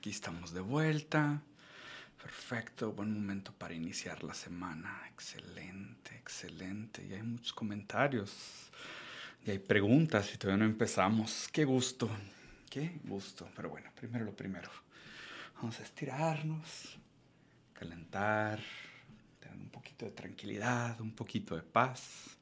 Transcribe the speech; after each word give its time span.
aquí 0.00 0.08
estamos 0.08 0.54
de 0.54 0.62
vuelta. 0.62 1.42
Perfecto, 2.22 2.90
buen 2.90 3.12
momento 3.12 3.52
para 3.52 3.74
iniciar 3.74 4.24
la 4.24 4.32
semana. 4.32 5.02
Excelente, 5.12 6.16
excelente. 6.16 7.04
Y 7.04 7.12
hay 7.12 7.22
muchos 7.22 7.52
comentarios. 7.52 8.70
Y 9.44 9.50
hay 9.50 9.58
preguntas 9.58 10.32
y 10.32 10.38
todavía 10.38 10.64
no 10.64 10.70
empezamos. 10.70 11.50
Qué 11.52 11.66
gusto, 11.66 12.08
qué 12.70 12.98
gusto. 13.04 13.46
Pero 13.54 13.68
bueno, 13.68 13.90
primero 13.94 14.24
lo 14.24 14.34
primero. 14.34 14.70
Vamos 15.56 15.78
a 15.80 15.82
estirarnos, 15.82 16.96
calentar, 17.74 18.58
tener 19.38 19.58
un 19.58 19.68
poquito 19.68 20.06
de 20.06 20.12
tranquilidad, 20.12 20.98
un 21.02 21.14
poquito 21.14 21.56
de 21.56 21.62
paz. 21.62 22.38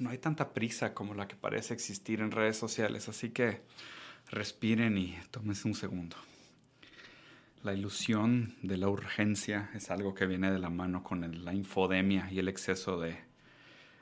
No 0.00 0.10
hay 0.10 0.18
tanta 0.18 0.52
prisa 0.52 0.92
como 0.92 1.14
la 1.14 1.28
que 1.28 1.36
parece 1.36 1.72
existir 1.72 2.20
en 2.20 2.32
redes 2.32 2.56
sociales, 2.56 3.08
así 3.08 3.30
que 3.30 3.62
respiren 4.30 4.98
y 4.98 5.18
tómense 5.30 5.68
un 5.68 5.74
segundo. 5.74 6.16
La 7.64 7.74
ilusión 7.74 8.54
de 8.62 8.76
la 8.76 8.88
urgencia 8.88 9.70
es 9.74 9.90
algo 9.90 10.14
que 10.14 10.26
viene 10.26 10.50
de 10.50 10.58
la 10.58 10.70
mano 10.70 11.02
con 11.02 11.44
la 11.44 11.52
infodemia 11.52 12.30
y 12.30 12.38
el 12.38 12.48
exceso 12.48 13.00
de 13.00 13.28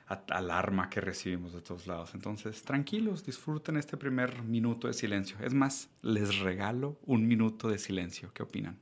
alarma 0.07 0.89
que 0.89 1.01
recibimos 1.01 1.53
de 1.53 1.61
todos 1.61 1.87
lados. 1.87 2.13
Entonces, 2.13 2.63
tranquilos, 2.63 3.25
disfruten 3.25 3.77
este 3.77 3.97
primer 3.97 4.43
minuto 4.43 4.87
de 4.87 4.93
silencio. 4.93 5.37
Es 5.41 5.53
más, 5.53 5.89
les 6.01 6.39
regalo 6.39 6.97
un 7.05 7.27
minuto 7.27 7.67
de 7.67 7.77
silencio. 7.77 8.31
¿Qué 8.33 8.43
opinan? 8.43 8.77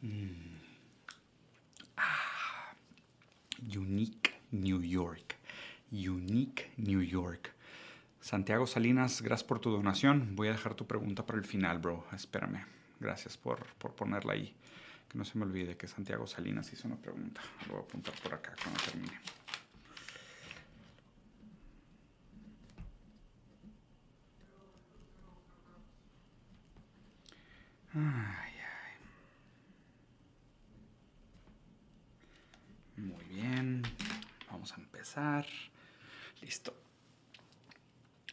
Mm. 0.00 0.56
Ah. 1.96 2.74
Unique 3.62 4.40
New 4.50 4.82
York. 4.82 5.36
Unique 5.90 6.70
New 6.76 7.02
York. 7.02 7.52
Santiago 8.20 8.66
Salinas, 8.66 9.22
gracias 9.22 9.46
por 9.46 9.58
tu 9.60 9.70
donación. 9.70 10.36
Voy 10.36 10.48
a 10.48 10.52
dejar 10.52 10.74
tu 10.74 10.86
pregunta 10.86 11.24
para 11.24 11.38
el 11.38 11.44
final, 11.44 11.78
bro. 11.78 12.04
Espérame. 12.12 12.64
Gracias 13.00 13.36
por, 13.36 13.64
por 13.74 13.94
ponerla 13.94 14.32
ahí. 14.34 14.54
Que 15.08 15.16
no 15.16 15.24
se 15.24 15.38
me 15.38 15.44
olvide 15.44 15.76
que 15.76 15.86
Santiago 15.88 16.26
Salinas 16.26 16.70
hizo 16.72 16.86
una 16.88 16.96
pregunta. 16.96 17.40
Lo 17.66 17.74
voy 17.74 17.82
a 17.82 17.84
apuntar 17.84 18.14
por 18.22 18.34
acá 18.34 18.54
cuando 18.62 18.80
termine. 18.82 19.18
Ay, 27.94 28.52
ay. 28.60 29.02
Muy 32.96 33.24
bien. 33.24 33.82
Vamos 34.50 34.72
a 34.72 34.76
Listo. 36.42 36.74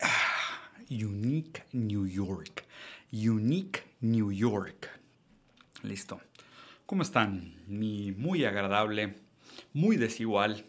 Ah, 0.01 0.71
Unique 0.89 1.63
New 1.71 2.05
York. 2.05 2.65
Unique 3.11 3.83
New 4.01 4.31
York. 4.31 4.89
Listo. 5.83 6.19
¿Cómo 6.85 7.01
están? 7.01 7.55
Mi 7.67 8.11
muy 8.11 8.43
agradable, 8.43 9.15
muy 9.73 9.95
desigual, 9.95 10.65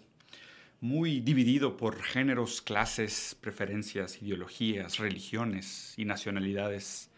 muy 0.81 1.21
dividido 1.21 1.77
por 1.77 2.01
géneros, 2.03 2.63
clases, 2.63 3.37
preferencias, 3.41 4.23
ideologías, 4.23 4.99
religiones 4.99 5.93
y 5.97 6.05
nacionalidades, 6.05 7.11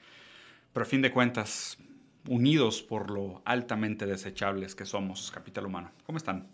pero 0.72 0.84
a 0.86 0.88
fin 0.88 1.02
de 1.02 1.12
cuentas, 1.12 1.76
unidos 2.26 2.82
por 2.82 3.10
lo 3.10 3.42
altamente 3.44 4.06
desechables 4.06 4.74
que 4.74 4.86
somos, 4.86 5.30
capital 5.30 5.66
humano. 5.66 5.92
¿Cómo 6.04 6.18
están? 6.18 6.48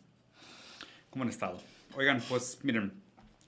¿Cómo 1.11 1.23
han 1.23 1.31
estado? 1.31 1.63
Oigan, 1.97 2.21
pues 2.29 2.59
miren, 2.65 2.93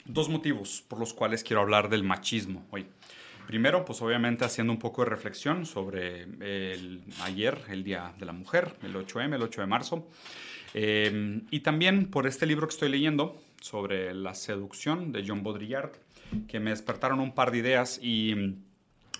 dos 0.04 0.28
motivos 0.28 0.84
por 0.86 1.00
los 1.00 1.12
cuales 1.12 1.42
quiero 1.42 1.62
hablar 1.62 1.88
del 1.88 2.04
machismo 2.04 2.64
hoy. 2.70 2.86
Primero, 3.48 3.84
pues 3.84 4.00
obviamente 4.02 4.44
haciendo 4.44 4.72
un 4.72 4.78
poco 4.78 5.02
de 5.02 5.10
reflexión 5.10 5.66
sobre 5.66 6.22
el 6.22 7.02
ayer, 7.22 7.60
el 7.68 7.82
Día 7.82 8.14
de 8.18 8.24
la 8.24 8.32
Mujer, 8.32 8.76
el 8.82 8.94
8M, 8.94 9.34
el 9.34 9.42
8 9.42 9.60
de 9.62 9.66
marzo. 9.66 10.08
Eh, 10.74 11.42
y 11.50 11.60
también 11.60 12.08
por 12.08 12.26
este 12.28 12.46
libro 12.46 12.68
que 12.68 12.74
estoy 12.74 12.88
leyendo 12.88 13.40
sobre 13.60 14.14
la 14.14 14.34
seducción 14.34 15.10
de 15.10 15.24
John 15.26 15.42
Baudrillard, 15.42 15.92
que 16.46 16.60
me 16.60 16.70
despertaron 16.70 17.18
un 17.18 17.34
par 17.34 17.50
de 17.50 17.58
ideas 17.58 17.98
y 18.00 18.56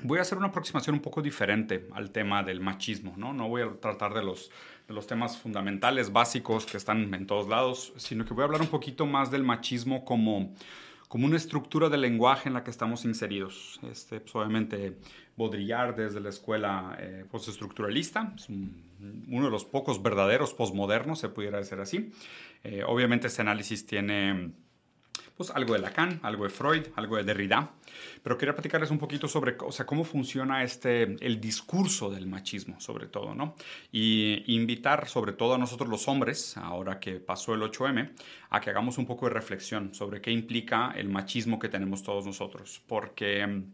voy 0.03 0.19
a 0.19 0.23
hacer 0.23 0.39
una 0.39 0.49
aproximación 0.49 0.95
un 0.95 1.03
poco 1.03 1.23
diferente 1.23 1.89
al 1.93 2.11
tema 2.11 2.43
del 2.43 2.61
machismo, 2.61 3.15
¿no? 3.17 3.33
No 3.33 3.49
voy 3.49 3.63
a 3.63 3.81
tratar 3.81 4.15
de 4.15 4.23
los, 4.23 4.51
de 4.87 4.95
los 4.95 5.07
temas 5.07 5.39
fundamentales, 5.39 6.13
básicos 6.13 6.67
que 6.67 6.77
están 6.77 7.13
en 7.15 7.27
todos 7.27 7.49
lados, 7.49 7.93
sino 7.97 8.25
que 8.25 8.35
voy 8.35 8.43
a 8.43 8.45
hablar 8.47 8.61
un 8.61 8.69
poquito 8.69 9.07
más 9.07 9.31
del 9.31 9.43
machismo 9.43 10.05
como 10.05 10.55
como 11.09 11.27
una 11.27 11.37
estructura 11.37 11.89
de 11.89 11.99
lenguaje 11.99 12.49
en 12.49 12.55
la 12.55 12.65
que 12.65 12.71
estamos 12.71 13.05
inseridos. 13.05 13.79
Este, 13.91 14.21
pues, 14.21 14.35
obviamente, 14.35 14.99
Baudrillard 15.37 15.95
desde 15.95 16.21
la 16.21 16.31
escuela 16.31 16.97
eh, 16.99 17.25
postestructuralista, 17.31 18.33
es 18.37 18.49
uno 18.49 19.45
de 19.45 19.51
los 19.51 19.65
pocos 19.65 20.03
verdaderos 20.03 20.55
postmodernos, 20.55 21.19
se 21.19 21.29
pudiera 21.29 21.59
decir 21.59 21.79
así. 21.79 22.13
Eh, 22.65 22.83
obviamente, 22.87 23.29
ese 23.29 23.43
análisis 23.43 23.87
tiene 23.87 24.53
pues 25.37 25.51
algo 25.51 25.75
de 25.75 25.81
Lacan, 25.81 26.21
algo 26.23 26.45
de 26.45 26.51
Freud, 26.51 26.87
algo 26.97 27.17
de 27.17 27.25
Derrida, 27.25 27.71
pero 28.23 28.39
quería 28.39 28.55
platicarles 28.55 28.91
un 28.91 28.99
poquito 28.99 29.29
sobre 29.29 29.57
o 29.61 29.71
sea, 29.71 29.85
cómo 29.85 30.05
funciona 30.05 30.63
este, 30.63 31.03
el 31.25 31.41
discurso 31.41 32.11
del 32.11 32.27
machismo, 32.27 32.81
sobre 32.81 33.07
todo, 33.07 33.35
¿no? 33.35 33.55
Y 33.93 34.43
invitar 34.55 35.09
sobre 35.09 35.33
todo 35.33 35.55
a 35.55 35.59
nosotros 35.59 35.89
los 35.89 36.09
hombres, 36.09 36.57
ahora 36.57 36.99
que 36.99 37.21
pasó 37.21 37.55
el 37.55 37.61
8M, 37.61 38.13
a 38.51 38.61
que 38.61 38.71
hagamos 38.71 38.99
un 38.99 39.07
poco 39.07 39.27
de 39.27 39.35
reflexión 39.35 39.95
sobre 39.95 40.21
qué 40.21 40.31
implica 40.31 40.93
el 40.97 41.09
machismo 41.09 41.59
que 41.59 41.69
tenemos 41.69 42.03
todos 42.03 42.25
nosotros, 42.25 42.83
porque 42.87 43.47
mm, 43.47 43.65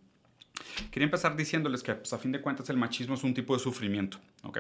Quería 0.91 1.05
empezar 1.05 1.37
diciéndoles 1.37 1.83
que, 1.83 1.95
pues, 1.95 2.13
a 2.13 2.19
fin 2.19 2.33
de 2.33 2.41
cuentas, 2.41 2.69
el 2.71 2.77
machismo 2.77 3.15
es 3.15 3.25
un 3.25 3.35
tipo 3.35 3.55
de 3.55 3.61
sufrimiento, 3.61 4.19
¿ok? 4.43 4.59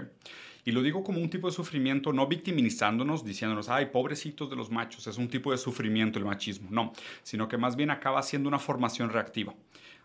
Y 0.65 0.73
lo 0.73 0.83
digo 0.83 1.03
como 1.03 1.21
un 1.21 1.28
tipo 1.28 1.49
de 1.49 1.53
sufrimiento, 1.53 2.12
no 2.12 2.27
victimizándonos, 2.28 3.25
diciéndonos, 3.25 3.69
ay, 3.69 3.87
pobrecitos 3.87 4.49
de 4.49 4.56
los 4.56 4.71
machos, 4.71 5.06
es 5.09 5.19
un 5.19 5.28
tipo 5.28 5.50
de 5.50 5.59
sufrimiento 5.59 6.19
el 6.19 6.25
machismo. 6.25 6.69
No, 6.71 6.93
sino 7.23 7.49
que 7.49 7.59
más 7.59 7.75
bien 7.75 7.91
acaba 7.91 8.23
siendo 8.23 8.49
una 8.49 8.59
formación 8.59 9.11
reactiva. 9.11 9.55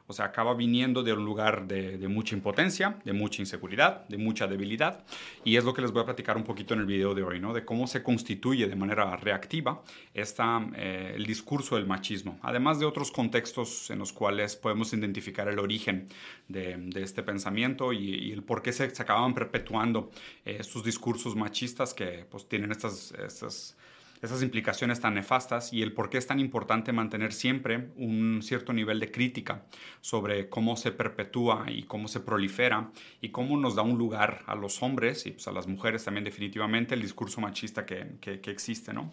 O 0.10 0.14
sea, 0.14 0.26
acaba 0.26 0.54
viniendo 0.54 1.04
de 1.04 1.12
un 1.12 1.26
lugar 1.26 1.68
de, 1.68 2.08
mucha 2.08 2.34
impotencia, 2.34 2.98
de 3.04 3.12
mucha 3.12 3.42
inseguridad, 3.42 4.08
de 4.08 4.18
mucha 4.18 4.48
debilidad. 4.48 5.04
Y 5.44 5.58
es 5.58 5.66
lo 5.66 5.74
que 5.74 5.82
les 5.82 5.92
voy 5.92 6.02
a 6.02 6.06
platicar 6.06 6.38
un 6.38 6.46
poquito 6.46 6.74
en 6.74 6.80
el 6.80 6.86
video 6.86 7.14
de 7.14 7.24
hoy, 7.24 7.42
¿no? 7.42 7.54
De 7.54 7.66
cómo 7.66 7.88
se 7.88 8.04
constituye 8.04 8.68
de 8.68 8.76
manera 8.78 9.18
reactiva 9.18 9.84
esta, 10.14 10.66
eh, 10.76 11.12
el 11.16 11.26
discurso 11.26 11.76
del 11.76 11.88
machismo. 11.88 12.40
Además 12.42 12.80
de 12.80 12.86
otros 12.86 13.12
contextos 13.12 13.90
en 13.92 14.00
los 14.00 14.14
cuales 14.14 14.56
podemos 14.56 14.94
identificar 14.94 15.50
el 15.50 15.60
origen 15.60 16.08
de, 16.48 16.90
este 16.96 17.22
pensamiento 17.22 17.92
y, 17.92 18.32
el 18.32 18.44
por 18.44 18.62
qué 18.62 18.72
se, 18.72 18.86
acaban 18.86 19.34
perpetuando 19.34 20.10
eh, 20.46 20.58
estos 20.60 20.86
discursos 20.86 21.36
machistas 21.36 21.94
que 21.94 22.26
pues 22.30 22.48
tienen 22.48 22.72
estas 22.72 23.76
esas 24.22 24.42
implicaciones 24.42 25.00
tan 25.00 25.14
nefastas 25.14 25.74
y 25.74 25.82
el 25.82 25.94
por 25.94 26.10
qué 26.10 26.18
es 26.18 26.28
tan 26.28 26.40
importante 26.40 26.92
mantener 26.92 27.34
siempre 27.34 27.90
un 27.96 28.42
cierto 28.42 28.74
nivel 28.74 29.00
de 29.00 29.12
crítica 29.12 29.66
sobre 30.02 30.50
cómo 30.50 30.76
se 30.76 30.92
perpetúa 30.92 31.66
y 31.68 31.84
cómo 31.84 32.08
se 32.08 32.20
prolifera 32.20 32.92
y 33.22 33.30
cómo 33.30 33.58
nos 33.58 33.76
da 33.76 33.84
un 33.84 33.98
lugar 33.98 34.44
a 34.48 34.56
los 34.56 34.82
hombres 34.82 35.26
y 35.26 35.32
pues, 35.32 35.48
a 35.48 35.52
las 35.52 35.68
mujeres 35.68 36.04
también 36.04 36.24
definitivamente 36.24 36.96
el 36.96 37.02
discurso 37.02 37.42
machista 37.42 37.86
que, 37.86 38.18
que, 38.22 38.52
existe, 38.52 38.94
¿no? 38.94 39.12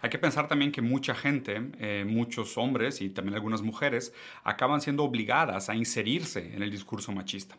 Hay 0.00 0.10
que 0.10 0.18
pensar 0.18 0.48
también 0.48 0.72
que 0.72 0.82
mucha 0.82 1.14
gente, 1.14 1.70
eh, 1.78 2.04
muchos 2.06 2.58
hombres 2.58 3.00
y 3.00 3.10
también 3.10 3.34
algunas 3.36 3.62
mujeres, 3.62 4.12
acaban 4.42 4.80
siendo 4.80 5.04
obligadas 5.04 5.68
a 5.68 5.76
inserirse 5.76 6.54
en 6.54 6.62
el 6.62 6.70
discurso 6.70 7.12
machista 7.12 7.56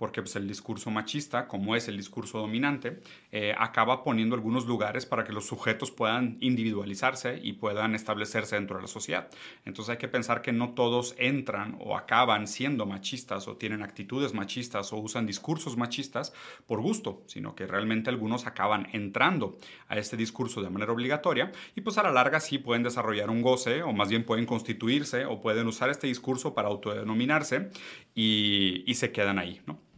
porque 0.00 0.22
pues, 0.22 0.34
el 0.34 0.48
discurso 0.48 0.90
machista, 0.90 1.46
como 1.46 1.76
es 1.76 1.86
el 1.86 1.98
discurso 1.98 2.38
dominante, 2.38 3.00
eh, 3.32 3.54
acaba 3.58 4.02
poniendo 4.02 4.34
algunos 4.34 4.64
lugares 4.64 5.04
para 5.04 5.24
que 5.24 5.32
los 5.34 5.46
sujetos 5.46 5.90
puedan 5.90 6.38
individualizarse 6.40 7.38
y 7.42 7.52
puedan 7.52 7.94
establecerse 7.94 8.56
dentro 8.56 8.76
de 8.76 8.82
la 8.82 8.88
sociedad. 8.88 9.28
Entonces 9.66 9.90
hay 9.90 9.98
que 9.98 10.08
pensar 10.08 10.40
que 10.40 10.52
no 10.52 10.70
todos 10.70 11.14
entran 11.18 11.76
o 11.80 11.98
acaban 11.98 12.46
siendo 12.46 12.86
machistas 12.86 13.46
o 13.46 13.58
tienen 13.58 13.82
actitudes 13.82 14.32
machistas 14.32 14.90
o 14.94 14.96
usan 14.96 15.26
discursos 15.26 15.76
machistas 15.76 16.32
por 16.66 16.80
gusto, 16.80 17.22
sino 17.26 17.54
que 17.54 17.66
realmente 17.66 18.08
algunos 18.08 18.46
acaban 18.46 18.88
entrando 18.94 19.58
a 19.86 19.98
este 19.98 20.16
discurso 20.16 20.62
de 20.62 20.70
manera 20.70 20.92
obligatoria 20.92 21.52
y 21.76 21.82
pues 21.82 21.98
a 21.98 22.02
la 22.02 22.10
larga 22.10 22.40
sí 22.40 22.56
pueden 22.56 22.84
desarrollar 22.84 23.28
un 23.28 23.42
goce 23.42 23.82
o 23.82 23.92
más 23.92 24.08
bien 24.08 24.24
pueden 24.24 24.46
constituirse 24.46 25.26
o 25.26 25.42
pueden 25.42 25.66
usar 25.66 25.90
este 25.90 26.06
discurso 26.06 26.54
para 26.54 26.68
autodenominarse 26.68 27.68
y, 28.14 28.82
y 28.86 28.94
se 28.94 29.12
quedan 29.12 29.38
ahí, 29.38 29.60
¿no? 29.66 29.89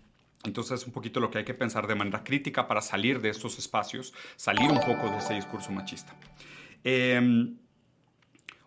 Entonces 0.45 0.81
es 0.81 0.87
un 0.87 0.93
poquito 0.93 1.21
lo 1.21 1.31
que 1.31 1.39
hay 1.39 1.45
que 1.45 1.55
pensar 1.55 1.87
de 1.87 1.95
manera 1.95 2.25
crítica 2.25 2.67
para 2.67 2.81
salir 2.81 3.21
de 3.21 3.31
estos 3.31 3.59
espacios, 3.59 4.13
salir 4.37 4.71
un 4.71 4.81
poco 4.81 5.11
de 5.11 5.19
ese 5.19 5.35
discurso 5.35 5.71
machista. 5.71 6.15
Em, 6.85 7.57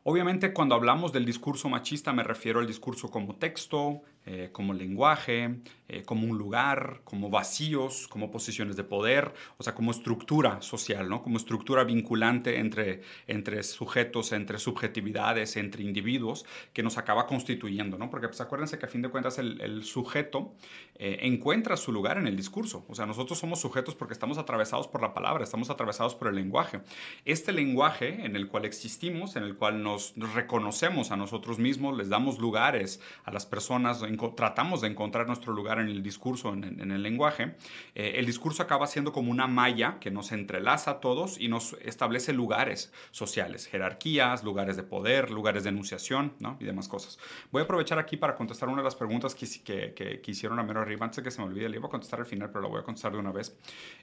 obviamente 0.03 0.53
cuando 0.53 0.75
hablamos 0.75 1.11
del 1.11 1.25
discurso 1.25 1.67
machista 1.67 2.13
me 2.13 2.23
refiero 2.23 2.59
al 2.59 2.67
discurso 2.67 3.09
como 3.09 3.35
texto, 3.35 4.01
eh, 4.25 4.49
como 4.51 4.73
lenguaje, 4.73 5.59
eh, 5.87 6.01
como 6.03 6.27
un 6.27 6.35
lugar, 6.35 7.01
como 7.03 7.29
vacíos, 7.29 8.07
como 8.07 8.31
posiciones 8.31 8.75
de 8.75 8.83
poder, 8.83 9.31
o 9.57 9.63
sea, 9.63 9.75
como 9.75 9.91
estructura 9.91 10.63
social, 10.63 11.07
¿no? 11.07 11.21
Como 11.21 11.37
estructura 11.37 11.83
vinculante 11.83 12.57
entre, 12.57 13.01
entre 13.27 13.61
sujetos, 13.61 14.31
entre 14.31 14.57
subjetividades, 14.57 15.57
entre 15.57 15.83
individuos, 15.83 16.43
que 16.73 16.81
nos 16.81 16.97
acaba 16.97 17.27
constituyendo, 17.27 17.99
¿no? 17.99 18.09
Porque 18.09 18.27
pues 18.27 18.41
acuérdense 18.41 18.79
que 18.79 18.87
a 18.87 18.89
fin 18.89 19.03
de 19.03 19.09
cuentas 19.09 19.37
el, 19.37 19.83
sujeto 19.83 20.55
eh, 20.95 21.19
encuentra 21.21 21.77
su 21.77 21.91
lugar 21.91 22.17
en 22.17 22.25
el 22.25 22.35
discurso, 22.35 22.83
o 22.89 22.95
sea, 22.95 23.05
nosotros 23.05 23.37
somos 23.37 23.59
sujetos 23.59 23.93
porque 23.93 24.13
estamos 24.13 24.39
atravesados 24.39 24.87
por 24.87 25.03
la 25.03 25.13
palabra, 25.13 25.43
estamos 25.43 25.69
atravesados 25.69 26.15
por 26.15 26.29
el 26.29 26.35
lenguaje. 26.35 26.81
Este 27.25 27.51
lenguaje 27.51 28.25
en 28.25 28.35
el 28.35 28.47
cual 28.47 28.65
existimos, 28.65 29.35
en 29.35 29.43
el 29.43 29.55
cual 29.55 29.83
nos, 29.83 30.15
reconocemos 30.33 31.11
a 31.11 31.15
nosotros 31.15 31.59
mismos, 31.59 31.95
les 31.95 32.09
damos 32.09 32.39
lugares 32.39 32.99
a 33.23 33.31
las 33.31 33.45
personas, 33.45 34.01
tratamos 34.35 34.81
de 34.81 34.87
encontrar 34.87 35.27
nuestro 35.27 35.53
lugar 35.53 35.79
en 35.79 35.87
el 35.87 36.03
discurso, 36.03 36.53
en, 36.53 36.91
el 36.91 37.03
lenguaje, 37.03 37.55
eh, 37.95 38.13
el 38.15 38.25
discurso 38.25 38.63
acaba 38.63 38.87
siendo 38.87 39.11
como 39.11 39.31
una 39.31 39.47
malla 39.47 39.97
que 39.99 40.11
nos 40.11 40.31
entrelaza 40.31 40.91
a 40.91 40.99
todos 40.99 41.39
y 41.39 41.47
nos 41.47 41.73
establece 41.83 42.33
lugares 42.33 42.91
sociales, 43.11 43.67
jerarquías, 43.67 44.43
lugares 44.43 44.75
de 44.77 44.83
poder, 44.83 45.31
lugares 45.31 45.63
de 45.63 45.69
enunciación 45.69 46.33
¿no? 46.39 46.57
y 46.59 46.65
demás 46.65 46.87
cosas. 46.87 47.17
Voy 47.51 47.61
a 47.61 47.65
aprovechar 47.65 47.99
aquí 47.99 48.17
para 48.17 48.35
contestar 48.35 48.69
una 48.69 48.79
de 48.79 48.85
las 48.85 48.95
preguntas 48.95 49.35
que, 49.35 49.93
que, 49.93 50.21
que, 50.21 50.31
hicieron 50.31 50.59
a 50.59 50.63
mero 50.63 50.81
arriba, 50.81 51.05
antes 51.05 51.17
de 51.17 51.23
que 51.23 51.31
se 51.31 51.41
me 51.41 51.47
olvide, 51.47 51.69
le 51.69 51.77
iba 51.77 51.87
a 51.87 51.91
contestar 51.91 52.19
al 52.19 52.25
final, 52.25 52.49
pero 52.49 52.61
la 52.61 52.69
voy 52.69 52.79
a 52.79 52.83
contestar 52.83 53.11
de 53.11 53.19
una 53.19 53.31
vez. 53.31 53.57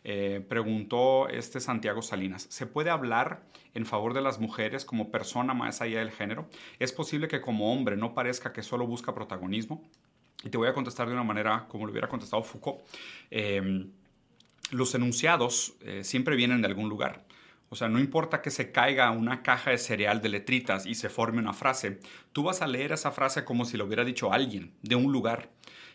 Eh, 0.04 0.44
preguntó 0.48 1.28
este 1.28 1.60
Santiago 1.60 2.02
Salinas, 2.02 2.46
¿se 2.48 2.66
puede 2.66 2.90
hablar 2.90 3.42
en 3.74 3.86
favor 3.86 4.14
de 4.14 4.20
las 4.20 4.38
mujeres 4.38 4.84
como 4.84 5.10
persona 5.10 5.54
más 5.54 5.80
allá 5.80 5.98
del 5.98 6.10
género? 6.10 6.48
¿Es 6.78 6.92
posible 6.92 7.28
que 7.28 7.40
como 7.40 7.72
hombre 7.72 7.96
no 7.96 8.14
parezca 8.14 8.52
que 8.52 8.62
solo 8.62 8.86
busca 8.86 9.14
protagonismo? 9.14 9.82
Y 10.44 10.50
te 10.50 10.58
voy 10.58 10.68
a 10.68 10.74
contestar 10.74 11.06
de 11.06 11.14
una 11.14 11.22
manera 11.22 11.66
como 11.68 11.86
lo 11.86 11.92
hubiera 11.92 12.08
contestado 12.08 12.42
Foucault. 12.42 12.80
Em, 13.30 13.90
los 14.70 14.94
enunciados 14.94 15.74
eh, 15.80 16.02
siempre 16.04 16.36
vienen 16.36 16.62
de 16.62 16.68
algún 16.68 16.88
lugar. 16.88 17.24
O 17.68 17.76
sea, 17.76 17.88
no 17.88 17.98
importa 17.98 18.42
que 18.42 18.50
se 18.50 18.70
caiga 18.70 19.10
una 19.12 19.42
caja 19.42 19.70
de 19.70 19.78
cereal 19.78 20.20
de 20.20 20.28
letritas 20.28 20.84
y 20.84 20.94
se 20.94 21.08
forme 21.08 21.38
una 21.38 21.54
frase, 21.54 22.00
tú 22.32 22.42
vas 22.42 22.60
a 22.60 22.66
leer 22.66 22.92
esa 22.92 23.12
frase 23.12 23.44
como 23.44 23.64
si 23.64 23.78
lo 23.78 23.86
hubiera 23.86 24.04
dicho 24.04 24.30
alguien 24.32 24.74
de 24.82 24.94
un 24.94 25.10
lugar. 25.10 25.48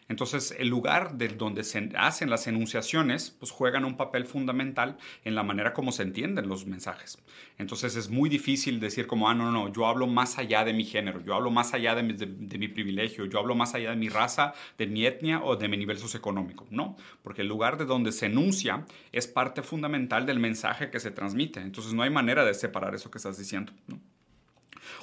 Entonces, 0.09 0.55
el 0.57 0.69
lugar 0.69 1.17
de 1.17 1.27
donde 1.27 1.63
se 1.63 1.89
hacen 1.97 2.29
las 2.29 2.47
enunciaciones, 2.47 3.35
pues 3.39 3.51
juegan 3.51 3.85
un 3.85 3.97
papel 3.97 4.25
fundamental 4.25 4.97
en 5.23 5.35
la 5.35 5.43
manera 5.43 5.73
como 5.73 5.91
se 5.91 6.03
entienden 6.03 6.47
los 6.47 6.65
mensajes. 6.65 7.17
Entonces, 7.57 7.95
es 7.95 8.09
muy 8.09 8.29
difícil 8.29 8.79
decir 8.79 9.07
como, 9.07 9.29
ah, 9.29 9.35
no, 9.35 9.51
no, 9.51 9.71
yo 9.71 9.85
hablo 9.85 10.07
más 10.07 10.37
allá 10.37 10.63
de 10.63 10.73
mi 10.73 10.85
género, 10.85 11.21
yo 11.23 11.35
hablo 11.35 11.51
más 11.51 11.73
allá 11.73 11.95
de 11.95 12.03
mi, 12.03 12.67
privilegio, 12.67 13.25
yo 13.25 13.39
hablo 13.39 13.55
más 13.55 13.73
allá 13.75 13.89
de 13.91 13.97
mi 13.97 14.09
raza, 14.09 14.53
de 14.77 14.87
mi 14.87 15.05
etnia 15.05 15.43
o 15.43 15.55
de 15.55 15.67
mi 15.67 15.77
nivel 15.77 15.97
socioeconómico. 15.97 16.67
No, 16.69 16.95
porque 17.23 17.41
el 17.41 17.47
lugar 17.47 17.77
de 17.77 17.85
donde 17.85 18.11
se 18.11 18.27
enuncia 18.27 18.85
es 19.11 19.27
parte 19.27 19.61
fundamental 19.61 20.25
del 20.25 20.39
mensaje 20.39 20.89
que 20.89 20.99
se 20.99 21.11
transmite. 21.11 21.59
Entonces, 21.59 21.93
no 21.93 22.03
hay 22.03 22.09
manera 22.09 22.45
de 22.45 22.53
separar 22.53 22.95
eso 22.95 23.11
que 23.11 23.17
estás 23.17 23.37
diciendo. 23.37 23.73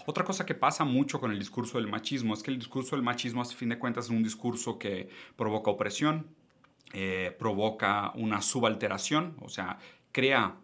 Otra 0.07 0.25
cosa 0.25 0.45
que 0.47 0.55
pasa 0.55 0.85
mucho 0.85 1.21
con 1.21 1.31
el 1.31 1.39
discurso 1.39 1.79
del 1.79 1.89
machismo 1.89 2.35
es 2.35 2.43
que 2.43 2.51
el 2.51 2.59
discurso 2.59 2.97
del 2.97 3.05
machismo, 3.05 3.43
a 3.43 3.45
fin 3.45 3.69
de 3.69 3.79
cuentas, 3.79 4.07
es 4.07 4.11
un 4.11 4.23
discurso 4.23 4.79
que 4.79 5.09
provoca 5.37 5.71
opresión, 5.71 6.27
eh, 6.97 7.35
provoca 7.39 8.13
una 8.15 8.41
subalteración, 8.41 9.35
o 9.41 9.49
sea, 9.49 9.79
crea 10.13 10.55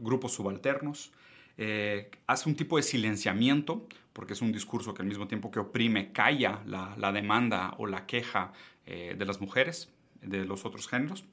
grupos 0.00 0.34
subalternos, 0.34 1.12
eh, 1.56 2.10
hace 2.26 2.48
un 2.48 2.56
tipo 2.56 2.76
de 2.76 2.82
silenciamiento, 2.82 3.86
porque 4.12 4.34
es 4.34 4.42
un 4.42 4.52
discurso 4.52 4.92
que 4.92 5.00
al 5.00 5.08
mismo 5.08 5.26
tiempo 5.28 5.50
que 5.50 5.60
oprime, 5.60 6.12
calla 6.12 6.60
la, 6.66 7.12
demanda 7.12 7.74
o 7.78 7.86
la 7.86 8.04
queja 8.04 8.52
eh, 8.84 9.14
de 9.16 9.24
las 9.24 9.40
mujeres, 9.40 9.90
de 10.20 10.44
los 10.44 10.66
otros 10.66 10.88
géneros. 10.88 11.24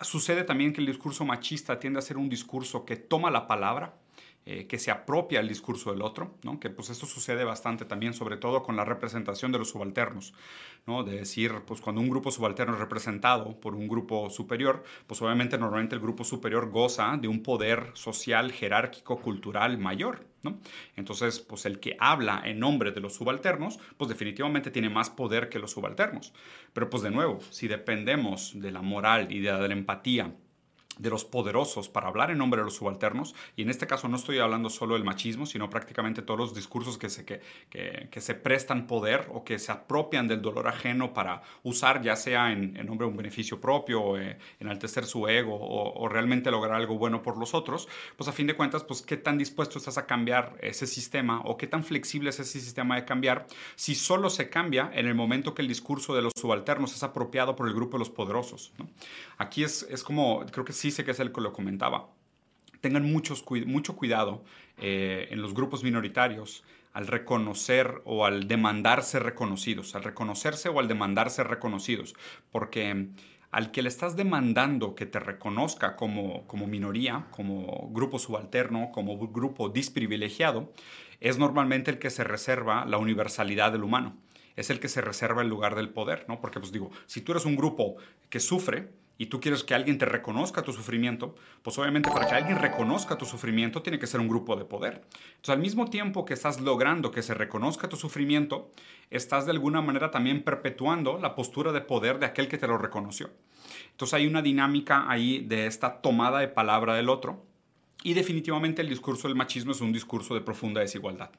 sucede 0.00 0.42
también 0.42 0.72
que 0.72 0.80
el 0.80 0.86
discurso 0.86 1.24
machista 1.24 1.78
tiende 1.78 2.00
a 2.00 2.02
ser 2.02 2.16
un 2.16 2.28
discurso 2.28 2.84
que 2.84 2.96
toma 2.96 3.30
la 3.30 3.46
palabra, 3.46 3.94
eh, 4.50 4.66
que 4.66 4.78
se 4.78 4.90
apropia 4.90 5.40
el 5.40 5.48
discurso 5.48 5.92
del 5.92 6.00
otro, 6.00 6.34
¿no? 6.42 6.58
que 6.58 6.70
pues 6.70 6.88
esto 6.88 7.04
sucede 7.04 7.44
bastante 7.44 7.84
también, 7.84 8.14
sobre 8.14 8.38
todo 8.38 8.62
con 8.62 8.76
la 8.76 8.84
representación 8.86 9.52
de 9.52 9.58
los 9.58 9.68
subalternos, 9.68 10.32
¿no? 10.86 11.04
de 11.04 11.18
decir, 11.18 11.52
pues 11.66 11.82
cuando 11.82 12.00
un 12.00 12.08
grupo 12.08 12.30
subalterno 12.30 12.72
es 12.72 12.78
representado 12.78 13.60
por 13.60 13.74
un 13.74 13.86
grupo 13.88 14.30
superior, 14.30 14.84
pues 15.06 15.20
obviamente 15.20 15.58
normalmente 15.58 15.96
el 15.96 16.00
grupo 16.00 16.24
superior 16.24 16.70
goza 16.70 17.18
de 17.20 17.28
un 17.28 17.42
poder 17.42 17.90
social, 17.92 18.50
jerárquico, 18.50 19.20
cultural 19.20 19.76
mayor. 19.76 20.24
Entonces, 20.96 21.40
pues 21.40 21.66
el 21.66 21.78
que 21.78 21.98
habla 22.00 22.40
en 22.46 22.58
nombre 22.58 22.92
de 22.92 23.00
los 23.00 23.16
subalternos, 23.16 23.78
pues 23.98 24.08
definitivamente 24.08 24.70
tiene 24.70 24.88
más 24.88 25.10
poder 25.10 25.50
que 25.50 25.58
los 25.58 25.72
subalternos. 25.72 26.32
Pero 26.72 26.88
pues 26.88 27.02
de 27.02 27.10
nuevo, 27.10 27.40
si 27.50 27.68
dependemos 27.68 28.58
de 28.58 28.70
la 28.70 28.80
moral 28.80 29.30
y 29.30 29.40
de 29.40 29.52
la 29.52 29.74
empatía, 29.74 30.32
de 30.98 31.10
los 31.10 31.24
poderosos 31.24 31.88
para 31.88 32.08
hablar 32.08 32.30
en 32.30 32.38
nombre 32.38 32.60
de 32.60 32.64
los 32.64 32.76
subalternos, 32.76 33.34
y 33.56 33.62
en 33.62 33.70
este 33.70 33.86
caso 33.86 34.08
no 34.08 34.16
estoy 34.16 34.38
hablando 34.38 34.70
solo 34.70 34.94
del 34.94 35.04
machismo, 35.04 35.46
sino 35.46 35.70
prácticamente 35.70 36.22
todos 36.22 36.38
los 36.38 36.54
discursos 36.54 36.98
que 36.98 37.08
se, 37.08 37.24
que, 37.24 37.40
que, 37.70 38.20
se 38.20 38.34
prestan 38.34 38.86
poder 38.86 39.28
o 39.32 39.44
que 39.44 39.58
se 39.58 39.72
apropian 39.72 40.28
del 40.28 40.42
dolor 40.42 40.68
ajeno 40.68 41.14
para 41.14 41.42
usar, 41.62 42.02
ya 42.02 42.16
sea 42.16 42.52
en, 42.52 42.74
nombre 42.86 43.06
de 43.06 43.10
un 43.10 43.16
beneficio 43.16 43.60
propio, 43.60 44.18
eh, 44.18 44.38
enaltecer 44.60 45.04
su 45.04 45.28
ego 45.28 45.56
o, 45.58 46.08
realmente 46.08 46.50
lograr 46.50 46.74
algo 46.74 46.96
bueno 46.98 47.22
por 47.22 47.36
los 47.36 47.54
otros, 47.54 47.88
pues 48.16 48.28
a 48.28 48.32
fin 48.32 48.46
de 48.46 48.54
cuentas, 48.54 48.84
pues 48.84 49.02
qué 49.02 49.16
tan 49.16 49.38
dispuesto 49.38 49.78
estás 49.78 49.98
a 49.98 50.06
cambiar 50.06 50.56
ese 50.60 50.86
sistema 50.86 51.42
o 51.44 51.56
qué 51.56 51.66
tan 51.66 51.84
flexible 51.84 52.30
es 52.30 52.40
ese 52.40 52.60
sistema 52.60 52.96
de 52.96 53.04
cambiar 53.04 53.46
si 53.76 53.94
solo 53.94 54.30
se 54.30 54.48
cambia 54.48 54.90
en 54.94 55.06
el 55.06 55.14
momento 55.14 55.54
que 55.54 55.62
el 55.62 55.68
discurso 55.68 56.14
de 56.14 56.22
los 56.22 56.32
subalternos 56.36 56.94
es 56.94 57.02
apropiado 57.02 57.56
por 57.56 57.68
el 57.68 57.74
grupo 57.74 57.96
de 57.96 58.00
los 58.00 58.10
poderosos. 58.10 58.72
Aquí 59.36 59.62
es, 59.62 59.86
es 59.90 60.02
como, 60.02 60.44
creo 60.46 60.64
que 60.64 60.72
sí 60.72 60.87
dice 60.88 61.04
que 61.04 61.12
es 61.12 61.20
el 61.20 61.32
que 61.32 61.40
lo 61.40 61.52
comentaba. 61.52 62.08
Tengan 62.80 63.10
muchos, 63.10 63.44
mucho 63.66 63.96
cuidado 63.96 64.44
eh, 64.78 65.28
en 65.30 65.42
los 65.42 65.54
grupos 65.54 65.82
minoritarios 65.82 66.64
al 66.92 67.06
reconocer 67.06 68.02
o 68.04 68.24
al 68.24 68.48
demandar 68.48 69.02
ser 69.02 69.22
reconocidos, 69.22 69.94
al 69.94 70.04
reconocerse 70.04 70.68
o 70.68 70.80
al 70.80 70.88
demandar 70.88 71.30
ser 71.30 71.48
reconocidos, 71.48 72.14
porque 72.50 73.08
al 73.50 73.70
que 73.70 73.82
le 73.82 73.88
estás 73.88 74.16
demandando 74.16 74.94
que 74.94 75.06
te 75.06 75.20
reconozca 75.20 75.96
como, 75.96 76.46
como 76.46 76.66
minoría, 76.66 77.26
como 77.30 77.88
grupo 77.92 78.18
subalterno, 78.18 78.90
como 78.92 79.18
grupo 79.28 79.68
disprivilegiado, 79.68 80.72
es 81.20 81.38
normalmente 81.38 81.90
el 81.90 81.98
que 81.98 82.10
se 82.10 82.24
reserva 82.24 82.84
la 82.84 82.98
universalidad 82.98 83.72
del 83.72 83.84
humano, 83.84 84.16
es 84.56 84.70
el 84.70 84.80
que 84.80 84.88
se 84.88 85.00
reserva 85.00 85.42
el 85.42 85.48
lugar 85.48 85.74
del 85.74 85.90
poder, 85.90 86.26
¿no? 86.28 86.40
Porque 86.40 86.60
pues 86.60 86.72
digo, 86.72 86.90
si 87.06 87.20
tú 87.20 87.32
eres 87.32 87.44
un 87.44 87.56
grupo 87.56 87.96
que 88.28 88.40
sufre, 88.40 88.90
y 89.18 89.26
tú 89.26 89.40
quieres 89.40 89.64
que 89.64 89.74
alguien 89.74 89.98
te 89.98 90.06
reconozca 90.06 90.62
tu 90.62 90.72
sufrimiento, 90.72 91.34
pues 91.62 91.76
obviamente 91.76 92.08
para 92.08 92.26
que 92.26 92.34
alguien 92.36 92.56
reconozca 92.56 93.18
tu 93.18 93.26
sufrimiento 93.26 93.82
tiene 93.82 93.98
que 93.98 94.06
ser 94.06 94.20
un 94.20 94.28
grupo 94.28 94.54
de 94.54 94.64
poder. 94.64 95.02
Entonces 95.30 95.50
al 95.50 95.58
mismo 95.58 95.90
tiempo 95.90 96.24
que 96.24 96.34
estás 96.34 96.60
logrando 96.60 97.10
que 97.10 97.22
se 97.22 97.34
reconozca 97.34 97.88
tu 97.88 97.96
sufrimiento, 97.96 98.70
estás 99.10 99.44
de 99.44 99.50
alguna 99.50 99.82
manera 99.82 100.12
también 100.12 100.44
perpetuando 100.44 101.18
la 101.18 101.34
postura 101.34 101.72
de 101.72 101.80
poder 101.80 102.20
de 102.20 102.26
aquel 102.26 102.46
que 102.46 102.58
te 102.58 102.68
lo 102.68 102.78
reconoció. 102.78 103.30
Entonces 103.90 104.14
hay 104.14 104.26
una 104.28 104.40
dinámica 104.40 105.10
ahí 105.10 105.40
de 105.40 105.66
esta 105.66 106.00
tomada 106.00 106.38
de 106.38 106.48
palabra 106.48 106.94
del 106.94 107.08
otro. 107.08 107.44
Y 108.04 108.14
definitivamente 108.14 108.80
el 108.80 108.88
discurso 108.88 109.26
del 109.26 109.36
machismo 109.36 109.72
es 109.72 109.80
un 109.80 109.92
discurso 109.92 110.32
de 110.34 110.40
profunda 110.40 110.80
desigualdad. 110.80 111.30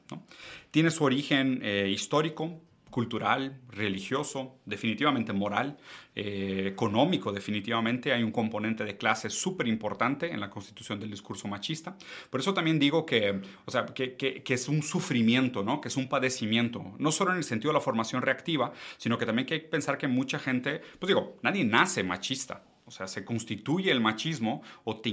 Tiene 0.70 0.90
su 0.90 1.04
origen 1.04 1.60
eh, 1.62 1.88
histórico, 1.90 2.60
cultural, 2.90 3.60
religioso, 3.68 4.58
definitivamente 4.66 5.32
moral, 5.32 5.78
eh, 6.14 6.64
económico, 6.66 7.32
definitivamente. 7.32 8.12
Hay 8.12 8.22
un 8.22 8.32
componente 8.32 8.84
de 8.84 8.96
clase 8.96 9.30
súper 9.30 9.68
importante 9.68 10.32
en 10.32 10.40
la 10.40 10.50
constitución 10.50 11.00
del 11.00 11.10
discurso 11.10 11.48
machista. 11.48 11.96
Por 12.28 12.40
eso 12.40 12.52
también 12.52 12.78
digo 12.78 13.06
que, 13.06 13.40
o 13.64 13.70
sea, 13.70 13.86
que, 13.86 14.16
que, 14.16 14.42
que, 14.42 14.54
es 14.54 14.68
un 14.68 14.82
sufrimiento, 14.82 15.62
¿no? 15.62 15.80
que 15.80 15.88
es 15.88 15.96
un 15.96 16.08
padecimiento, 16.08 16.94
no 16.98 17.12
solo 17.12 17.30
en 17.30 17.38
el 17.38 17.44
sentido 17.44 17.70
de 17.70 17.74
la 17.74 17.80
formación 17.80 18.22
reactiva, 18.22 18.72
sino 18.98 19.18
que 19.18 19.26
también 19.26 19.46
hay 19.50 19.60
que 19.60 19.66
pensar 19.66 19.96
que 19.96 20.08
mucha 20.08 20.38
gente, 20.38 20.80
pues 20.98 21.08
digo, 21.08 21.38
nadie 21.42 21.64
nace 21.64 22.02
machista. 22.02 22.64
O 22.90 22.92
sea, 22.92 23.06
se 23.06 23.24
constituye 23.24 23.92
el 23.92 24.00
machismo 24.00 24.64
o 24.82 24.96
te, 24.96 25.10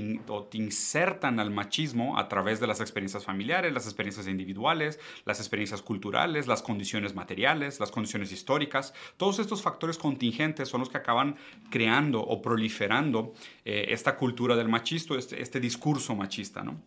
insertan 0.54 1.40
al 1.40 1.52
machismo 1.52 2.18
a 2.18 2.28
través 2.28 2.60
de 2.60 2.66
las 2.66 2.82
experiencias 2.82 3.24
familiares, 3.24 3.72
las 3.72 3.86
experiencias 3.86 4.26
individuales, 4.26 5.00
las 5.26 5.40
experiencias 5.40 5.84
culturales, 5.84 6.48
las 6.48 6.64
condiciones 6.64 7.14
materiales, 7.14 7.80
las 7.80 7.92
condiciones 7.92 8.32
históricas. 8.32 8.96
Todos 9.16 9.38
estos 9.38 9.62
factores 9.62 10.00
contingentes 10.00 10.70
son 10.70 10.80
los 10.80 10.90
que 10.90 10.98
acaban 10.98 11.36
creando 11.70 12.20
o 12.20 12.42
proliferando 12.42 13.34
eh, 13.64 13.86
esta 13.90 14.18
cultura 14.18 14.56
del 14.56 14.70
machismo, 14.70 15.16
este, 15.16 15.40
este 15.40 15.60
discurso 15.60 16.16
machista, 16.16 16.64
¿no? 16.64 16.82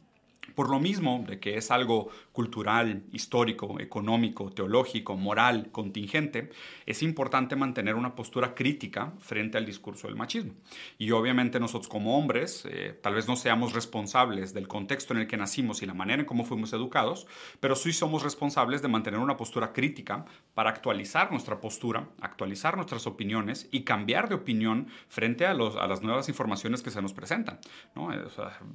Por 0.55 0.71
lo 0.71 0.81
mismo 0.81 1.25
de 1.27 1.39
que 1.39 1.57
es 1.57 1.71
algo 1.71 2.09
cultural, 2.33 3.05
histórico, 3.13 3.81
económico, 3.81 4.51
teológico, 4.51 5.17
moral, 5.17 5.71
contingente, 5.73 6.51
es 6.87 7.03
importante 7.03 7.57
mantener 7.57 7.95
una 7.95 8.15
postura 8.15 8.55
crítica 8.55 9.13
frente 9.19 9.59
al 9.59 9.67
discurso 9.67 10.07
del 10.07 10.17
machismo. 10.17 10.55
Y 10.99 11.11
obviamente 11.13 11.61
nosotros 11.61 11.89
como 11.89 12.19
hombres, 12.19 12.67
eh, 12.71 12.99
tal 13.03 13.15
vez 13.15 13.29
no 13.29 13.37
seamos 13.37 13.73
responsables 13.73 14.55
del 14.55 14.69
contexto 14.69 15.15
en 15.15 15.21
el 15.21 15.27
que 15.27 15.37
nacimos 15.37 15.83
y 15.83 15.87
la 15.87 15.95
manera 15.95 16.21
en 16.21 16.27
cómo 16.27 16.45
fuimos 16.45 16.73
educados, 16.73 17.27
pero 17.61 17.75
sí 17.75 17.93
somos 17.93 18.23
responsables 18.23 18.83
de 18.83 18.89
mantener 18.89 19.21
una 19.21 19.37
postura 19.37 19.73
crítica 19.73 20.25
para 20.55 20.71
actualizar 20.71 21.31
nuestra 21.31 21.61
postura, 21.61 22.09
actualizar 22.21 22.77
nuestras 22.77 23.07
opiniones 23.07 23.69
y 23.71 23.83
cambiar 23.83 24.29
de 24.29 24.35
opinión 24.35 24.89
frente 25.09 25.47
a, 25.47 25.55
los, 25.55 25.77
a 25.77 25.87
las 25.87 26.03
nuevas 26.03 26.29
informaciones 26.29 26.83
que 26.83 26.91
se 26.91 27.03
nos 27.03 27.13
presentan. 27.13 27.61
¿no? 27.95 28.11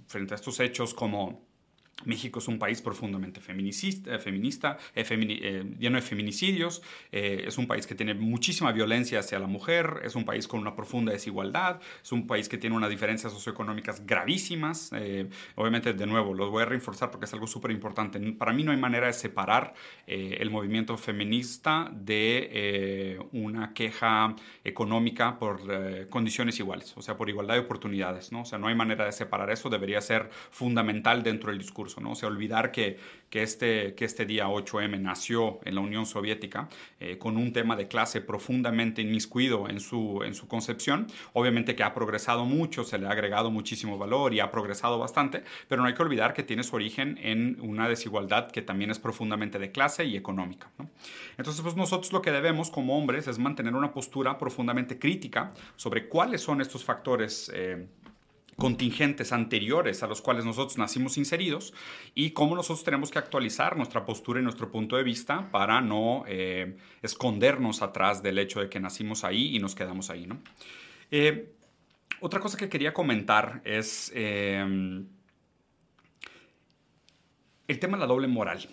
frente 0.08 0.34
a 0.34 0.36
estos 0.36 0.60
hechos 0.60 0.94
como 0.94 1.42
México 2.04 2.40
es 2.40 2.48
un 2.48 2.60
país 2.60 2.82
profundamente 2.82 3.40
feminicista, 3.40 4.16
eh, 4.16 4.20
feminista, 4.20 4.78
eh, 4.94 5.06
eh, 5.10 5.64
lleno 5.80 5.96
de 5.96 6.02
feminicidios, 6.02 6.82
es 7.12 7.58
un 7.58 7.68
país 7.68 7.88
que 7.88 7.96
tiene 7.96 8.14
muchísima 8.14 8.72
violencia 8.72 9.20
hacia 9.20 9.40
la 9.40 9.48
mujer, 9.48 10.02
es 10.04 10.16
un 10.16 10.26
país 10.26 10.48
con 10.48 10.60
una 10.60 10.76
profunda 10.76 11.14
desigualdad, 11.14 11.80
es 12.04 12.12
un 12.12 12.28
país 12.28 12.50
que 12.50 12.58
tiene 12.58 12.76
unas 12.76 12.90
diferencias 12.90 13.32
socioeconómicas 13.32 14.06
gravísimas. 14.06 14.92
obviamente, 15.56 15.94
de 15.94 16.06
nuevo, 16.06 16.34
los 16.34 16.50
voy 16.50 16.64
a 16.64 16.66
reforzar 16.66 17.10
porque 17.12 17.26
es 17.26 17.34
algo 17.34 17.48
súper 17.48 17.72
importante. 17.72 18.20
Para 18.34 18.52
mí 18.52 18.64
no 18.64 18.72
hay 18.72 18.78
manera 18.78 19.08
de 19.08 19.14
separar 19.14 19.74
el 20.06 20.50
movimiento 20.50 20.98
feminista 20.98 21.90
de 21.94 23.26
una 23.32 23.74
queja 23.74 24.36
económica 24.64 25.40
por 25.40 26.10
condiciones 26.10 26.60
iguales, 26.60 26.94
o 26.98 27.02
sea, 27.02 27.16
por 27.16 27.30
igualdad 27.30 27.56
de 27.56 27.62
oportunidades. 27.62 28.32
¿no? 28.32 28.42
O 28.42 28.46
sea, 28.46 28.60
no 28.60 28.68
hay 28.68 28.76
manera 28.76 29.06
de 29.06 29.12
separar 29.14 29.50
eso, 29.50 29.70
debería 29.70 30.02
ser 30.02 30.30
fundamental 30.52 31.24
dentro 31.24 31.52
del 31.52 31.60
discurso 31.60 31.85
¿no? 32.02 32.12
O 32.12 32.16
sea, 32.16 32.30
olvidar 32.30 32.72
que, 32.72 32.98
que, 33.30 33.44
este, 33.44 33.96
que 33.96 34.06
este 34.06 34.26
día 34.26 34.48
8M 34.48 35.00
nació 35.00 35.60
en 35.64 35.76
la 35.76 35.82
Unión 35.82 36.06
Soviética 36.06 36.70
eh, 37.00 37.18
con 37.18 37.38
un 37.38 37.54
tema 37.54 37.76
de 37.76 37.88
clase 37.88 38.22
profundamente 38.22 39.02
inmiscuido 39.02 39.70
en 39.70 39.80
su, 39.80 40.22
en 40.24 40.36
su 40.36 40.48
concepción. 40.48 41.08
Obviamente 41.34 41.76
que 41.76 41.84
ha 41.84 41.94
progresado 41.94 42.46
mucho, 42.46 42.84
se 42.84 42.98
le 42.98 43.08
ha 43.08 43.12
agregado 43.12 43.52
muchísimo 43.52 43.98
valor 43.98 44.34
y 44.34 44.40
ha 44.40 44.52
progresado 44.52 45.00
bastante, 45.00 45.44
pero 45.68 45.82
no 45.82 45.88
hay 45.88 45.94
que 45.94 46.02
olvidar 46.02 46.34
que 46.34 46.44
tiene 46.44 46.64
su 46.64 46.76
origen 46.76 47.18
en 47.22 47.58
una 47.62 47.88
desigualdad 47.88 48.52
que 48.52 48.62
también 48.62 48.92
es 48.92 49.00
profundamente 49.00 49.60
de 49.60 49.72
clase 49.72 50.06
y 50.06 50.16
económica. 50.16 50.70
Entonces, 51.38 51.62
pues 51.62 51.76
nosotros 51.76 52.12
lo 52.14 52.22
que 52.22 52.32
debemos 52.32 52.70
como 52.70 52.98
hombres 52.98 53.28
es 53.28 53.40
mantener 53.40 53.76
una 53.76 53.94
postura 53.94 54.38
profundamente 54.38 54.98
crítica 54.98 55.54
sobre 55.76 56.08
cuáles 56.08 56.42
son 56.42 56.62
estos 56.62 56.84
factores. 56.84 57.52
Eh, 57.54 57.88
contingentes 58.58 59.34
anteriores 59.34 60.02
a 60.04 60.08
los 60.08 60.22
cuales 60.22 60.46
nosotros 60.46 60.78
nacimos 60.78 61.18
inseridos 61.18 61.74
y 62.14 62.32
cómo 62.32 62.56
nosotros 62.56 62.84
tenemos 62.84 63.12
que 63.12 63.20
actualizar 63.20 63.76
nuestra 63.76 64.06
postura 64.06 64.40
y 64.40 64.44
nuestro 64.44 64.72
punto 64.72 64.96
de 64.96 65.04
vista 65.04 65.50
para 65.52 65.82
no 65.82 66.24
eh, 66.28 66.78
escondernos 67.02 67.82
atrás 67.82 68.24
del 68.24 68.40
hecho 68.40 68.62
de 68.62 68.70
que 68.70 68.80
nacimos 68.80 69.24
ahí 69.24 69.56
y 69.56 69.60
nos 69.60 69.76
quedamos 69.76 70.10
ahí. 70.10 70.26
¿no? 70.26 70.40
Eh, 71.12 71.54
otra 72.22 72.40
cosa 72.40 72.58
que 72.58 72.70
quería 72.70 72.94
comentar 72.94 73.62
es 73.66 74.12
eh, 74.16 74.64
el 77.68 77.80
tema 77.80 77.98
de 77.98 78.02
la 78.02 78.08
doble 78.08 78.28
moral. 78.28 78.70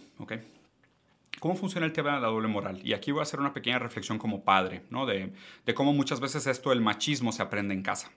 ¿Cómo 1.40 1.56
funciona 1.56 1.84
el 1.86 1.92
tema 1.92 2.14
de 2.14 2.20
la 2.20 2.28
doble 2.28 2.46
moral? 2.46 2.80
Y 2.84 2.92
aquí 2.92 3.10
voy 3.10 3.18
a 3.18 3.22
hacer 3.24 3.40
una 3.40 3.52
pequeña 3.52 3.80
reflexión 3.80 4.16
como 4.16 4.44
padre, 4.44 4.82
¿no? 4.90 5.06
de, 5.06 5.32
de 5.66 5.74
cómo 5.74 5.92
muchas 5.92 6.20
veces 6.20 6.46
esto 6.46 6.70
del 6.70 6.80
machismo 6.80 7.32
se 7.32 7.42
aprende 7.42 7.74
en 7.74 7.82
casa. 7.82 8.12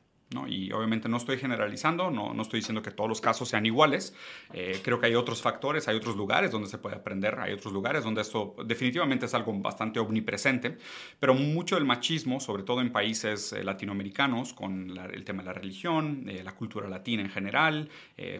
Y 0.48 0.72
obviamente 0.72 1.08
no 1.08 1.18
estoy 1.18 1.38
generalizando, 1.38 2.10
no, 2.10 2.34
no, 2.34 2.42
estoy 2.42 2.60
diciendo 2.60 2.82
que 2.82 2.92
todos 2.92 3.08
los 3.08 3.22
casos 3.22 3.48
sean 3.48 3.66
iguales. 3.66 4.14
Eh, 4.54 4.82
creo 4.84 5.00
que 5.00 5.06
hay 5.06 5.16
otros 5.16 5.42
factores, 5.42 5.88
hay 5.88 5.96
otros 5.96 6.16
lugares 6.16 6.52
donde 6.52 6.68
se 6.68 6.78
puede 6.78 6.96
aprender, 6.96 7.40
hay 7.40 7.54
otros 7.54 7.72
lugares 7.72 8.04
donde 8.04 8.22
esto 8.22 8.56
definitivamente 8.66 9.28
es 9.28 9.34
algo 9.34 9.54
bastante 9.54 10.00
omnipresente, 10.00 10.78
pero 11.20 11.36
mucho 11.36 11.76
del 11.76 11.86
machismo, 11.86 12.40
sobre 12.40 12.64
todo 12.64 12.82
en 12.82 12.92
países 12.92 13.54
eh, 13.54 13.64
latinoamericanos, 13.64 14.54
con 14.54 14.98
el 14.98 15.24
tema 15.24 15.44
de 15.44 15.48
la 15.48 15.54
religión, 15.54 16.26
eh, 16.28 16.44
la 16.44 16.56
cultura 16.56 16.90
latina 16.90 17.22
en 17.22 17.30
general, 17.30 17.90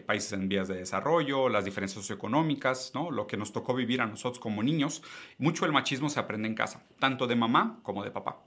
países 0.06 0.32
en 0.32 0.48
vías 0.48 0.68
de 0.68 0.74
desarrollo, 0.74 1.48
las 1.48 1.64
diferencias 1.64 2.00
socioeconómicas, 2.02 2.92
¿no? 2.94 3.10
lo 3.10 3.26
que 3.26 3.36
nos 3.36 3.52
tocó 3.52 3.74
vivir 3.74 4.00
a 4.00 4.06
nosotros 4.06 4.38
como 4.40 4.62
niños, 4.62 5.02
mucho 5.38 5.64
del 5.64 5.72
machismo 5.72 6.08
se 6.08 6.20
aprende 6.20 6.48
en 6.48 6.54
casa, 6.54 6.84
tanto 6.98 7.26
de 7.26 7.36
mamá 7.36 7.78
como 7.82 8.02
de 8.02 8.10
papá. 8.10 8.42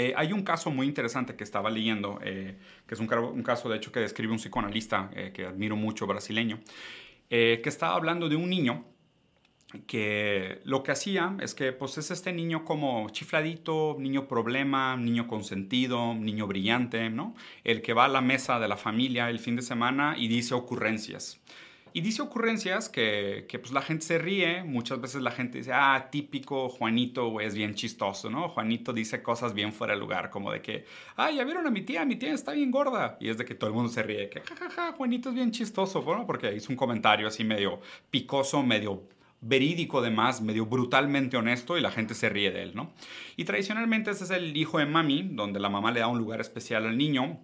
Eh, 0.00 0.14
hay 0.16 0.32
un 0.32 0.42
caso 0.44 0.70
muy 0.70 0.86
interesante 0.86 1.34
que 1.34 1.42
estaba 1.42 1.70
leyendo, 1.70 2.20
eh, 2.22 2.56
que 2.86 2.94
es 2.94 3.00
un, 3.00 3.08
caso 3.42 3.68
de 3.68 3.78
hecho 3.78 3.90
que 3.90 3.98
describe 3.98 4.30
un 4.30 4.38
psicoanalista 4.38 5.10
eh, 5.12 5.32
que 5.34 5.44
admiro 5.44 5.74
mucho, 5.74 6.06
brasileño, 6.06 6.60
que 7.28 7.60
estaba 7.64 7.96
hablando 7.96 8.28
de 8.28 8.36
un 8.36 8.48
niño 8.48 8.84
que 9.88 10.60
lo 10.62 10.84
que 10.84 10.92
hacía 10.92 11.36
es 11.40 11.52
que 11.52 11.72
pues 11.72 11.98
es 11.98 12.12
este 12.12 12.32
niño 12.32 12.64
como 12.64 13.10
chifladito, 13.10 13.96
niño 13.98 14.28
problema, 14.28 14.96
niño 14.96 15.26
consentido, 15.26 16.14
niño 16.14 16.46
brillante, 16.46 17.10
¿no? 17.10 17.34
El 17.64 17.82
que 17.82 17.92
va 17.92 18.04
a 18.04 18.08
la 18.08 18.20
mesa 18.20 18.60
de 18.60 18.68
la 18.68 18.76
familia 18.76 19.28
el 19.28 19.40
fin 19.40 19.56
de 19.56 19.62
semana 19.62 20.14
y 20.16 20.28
dice 20.28 20.54
ocurrencias. 20.54 21.40
Y 21.92 22.00
dice 22.00 22.22
ocurrencias 22.22 22.88
que, 22.88 23.46
que, 23.48 23.58
pues 23.58 23.72
la 23.72 23.82
gente 23.82 24.04
se 24.04 24.18
ríe, 24.18 24.62
muchas 24.64 25.00
veces 25.00 25.22
la 25.22 25.30
gente 25.30 25.58
dice, 25.58 25.72
ah, 25.72 26.08
típico 26.10 26.68
Juanito, 26.68 27.40
es 27.40 27.54
bien 27.54 27.74
chistoso, 27.74 28.30
¿no? 28.30 28.48
Juanito 28.48 28.92
dice 28.92 29.22
cosas 29.22 29.54
bien 29.54 29.72
fuera 29.72 29.94
de 29.94 30.00
lugar, 30.00 30.30
como 30.30 30.52
de 30.52 30.62
que, 30.62 30.84
ah, 31.16 31.30
ya 31.30 31.44
vieron 31.44 31.66
a 31.66 31.70
mi 31.70 31.82
tía, 31.82 32.04
mi 32.04 32.16
tía 32.16 32.32
está 32.32 32.52
bien 32.52 32.70
gorda. 32.70 33.16
Y 33.20 33.28
es 33.28 33.38
de 33.38 33.44
que 33.44 33.54
todo 33.54 33.70
el 33.70 33.74
mundo 33.74 33.90
se 33.90 34.02
ríe, 34.02 34.28
que 34.28 34.42
Juanito 34.96 35.30
es 35.30 35.34
bien 35.34 35.50
chistoso, 35.50 36.02
bueno, 36.02 36.26
porque 36.26 36.54
hizo 36.54 36.70
un 36.70 36.76
comentario 36.76 37.28
así 37.28 37.44
medio 37.44 37.80
picoso, 38.10 38.62
medio 38.62 39.02
verídico 39.40 40.00
además, 40.00 40.40
medio 40.40 40.66
brutalmente 40.66 41.36
honesto 41.36 41.78
y 41.78 41.80
la 41.80 41.90
gente 41.90 42.14
se 42.14 42.28
ríe 42.28 42.50
de 42.50 42.62
él, 42.62 42.72
¿no? 42.74 42.92
Y 43.36 43.44
tradicionalmente 43.44 44.10
ese 44.10 44.24
es 44.24 44.30
el 44.30 44.56
hijo 44.56 44.78
de 44.78 44.86
mami, 44.86 45.22
donde 45.32 45.60
la 45.60 45.68
mamá 45.68 45.92
le 45.92 46.00
da 46.00 46.08
un 46.08 46.18
lugar 46.18 46.40
especial 46.40 46.86
al 46.86 46.98
niño 46.98 47.40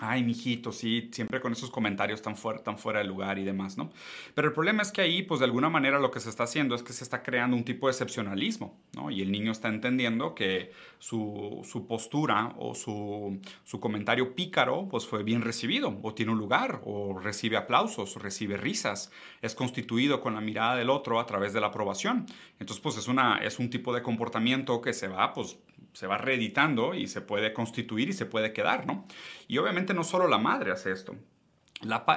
ay, 0.00 0.24
mijito, 0.24 0.72
sí, 0.72 1.10
siempre 1.12 1.40
con 1.40 1.52
esos 1.52 1.70
comentarios 1.70 2.22
tan, 2.22 2.36
fuera, 2.36 2.62
tan 2.62 2.78
fuera 2.78 3.00
de 3.00 3.04
lugar 3.04 3.38
y 3.38 3.44
demás, 3.44 3.76
¿no? 3.76 3.90
Pero 4.34 4.48
el 4.48 4.54
problema 4.54 4.82
es 4.82 4.90
que 4.90 5.02
ahí, 5.02 5.22
pues 5.22 5.40
de 5.40 5.46
alguna 5.46 5.68
manera 5.68 5.98
lo 5.98 6.10
que 6.10 6.20
se 6.20 6.30
está 6.30 6.44
haciendo 6.44 6.74
es 6.74 6.82
que 6.82 6.92
se 6.92 7.04
está 7.04 7.22
creando 7.22 7.56
un 7.56 7.64
tipo 7.64 7.86
de 7.86 7.92
excepcionalismo, 7.92 8.80
¿no? 8.94 9.10
Y 9.10 9.20
el 9.20 9.30
niño 9.30 9.52
está 9.52 9.68
entendiendo 9.68 10.34
que 10.34 10.72
su, 10.98 11.60
su 11.70 11.86
postura 11.86 12.54
o 12.58 12.74
su, 12.74 13.40
su, 13.64 13.78
comentario 13.78 14.34
pícaro, 14.34 14.88
pues 14.90 15.06
fue 15.06 15.22
bien 15.22 15.42
recibido, 15.42 15.98
o 16.02 16.14
tiene 16.14 16.32
un 16.32 16.38
lugar, 16.38 16.80
o 16.84 17.18
recibe 17.18 17.58
aplausos, 17.58 18.16
recibe 18.16 18.56
risas, 18.56 19.12
es 19.42 19.54
constituido 19.54 20.20
con 20.20 20.34
la 20.34 20.40
mirada 20.40 20.76
del 20.76 20.88
otro 20.88 21.20
a 21.20 21.26
través 21.26 21.52
de 21.52 21.60
la 21.60 21.68
aprobación. 21.68 22.26
Entonces, 22.58 22.80
pues 22.82 22.96
es, 22.96 23.06
una, 23.06 23.38
es 23.38 23.58
un 23.58 23.68
tipo 23.68 23.94
de 23.94 24.02
comportamiento 24.02 24.80
que 24.80 24.94
se 24.94 25.08
va, 25.08 25.34
pues, 25.34 25.58
se 25.92 26.06
va 26.06 26.18
reeditando 26.18 26.94
y 26.94 27.06
se 27.06 27.20
puede 27.20 27.52
constituir 27.52 28.08
y 28.08 28.12
se 28.12 28.26
puede 28.26 28.52
quedar, 28.52 28.86
¿no? 28.86 29.06
Y 29.48 29.58
obviamente 29.58 29.94
no 29.94 30.04
solo 30.04 30.28
la 30.28 30.38
madre 30.38 30.72
hace 30.72 30.92
esto. 30.92 31.16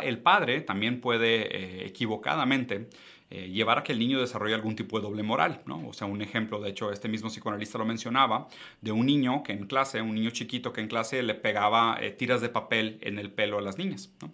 el 0.03 0.19
padre 0.19 0.61
también 0.61 1.01
puede 1.01 1.55
eh, 1.55 1.85
equivocadamente 1.85 2.89
eh, 3.35 3.49
llevar 3.49 3.79
a 3.79 3.83
que 3.83 3.93
el 3.93 3.97
niño 3.99 4.19
desarrolle 4.19 4.53
algún 4.53 4.75
tipo 4.75 4.99
de 4.99 5.07
doble 5.07 5.23
moral, 5.23 5.63
¿no? 5.65 5.87
O 5.87 5.93
sea, 5.93 6.05
un 6.05 6.21
ejemplo, 6.21 6.59
de 6.61 6.69
hecho, 6.69 6.91
este 6.91 7.07
mismo 7.07 7.29
psicoanalista 7.29 7.79
lo 7.79 7.85
mencionaba, 7.85 8.47
de 8.81 8.91
un 8.91 9.07
niño 9.07 9.41
que 9.41 9.53
en 9.53 9.65
clase, 9.65 10.01
un 10.03 10.13
niño 10.13 10.29
chiquito 10.29 10.71
que 10.71 10.81
en 10.81 10.87
clase 10.87 11.23
le 11.23 11.33
pegaba 11.33 11.97
eh, 11.99 12.11
tiras 12.11 12.41
de 12.41 12.49
papel 12.49 12.99
en 13.01 13.17
el 13.17 13.31
pelo 13.31 13.57
a 13.57 13.61
las 13.61 13.79
niñas, 13.79 14.13
¿no? 14.21 14.31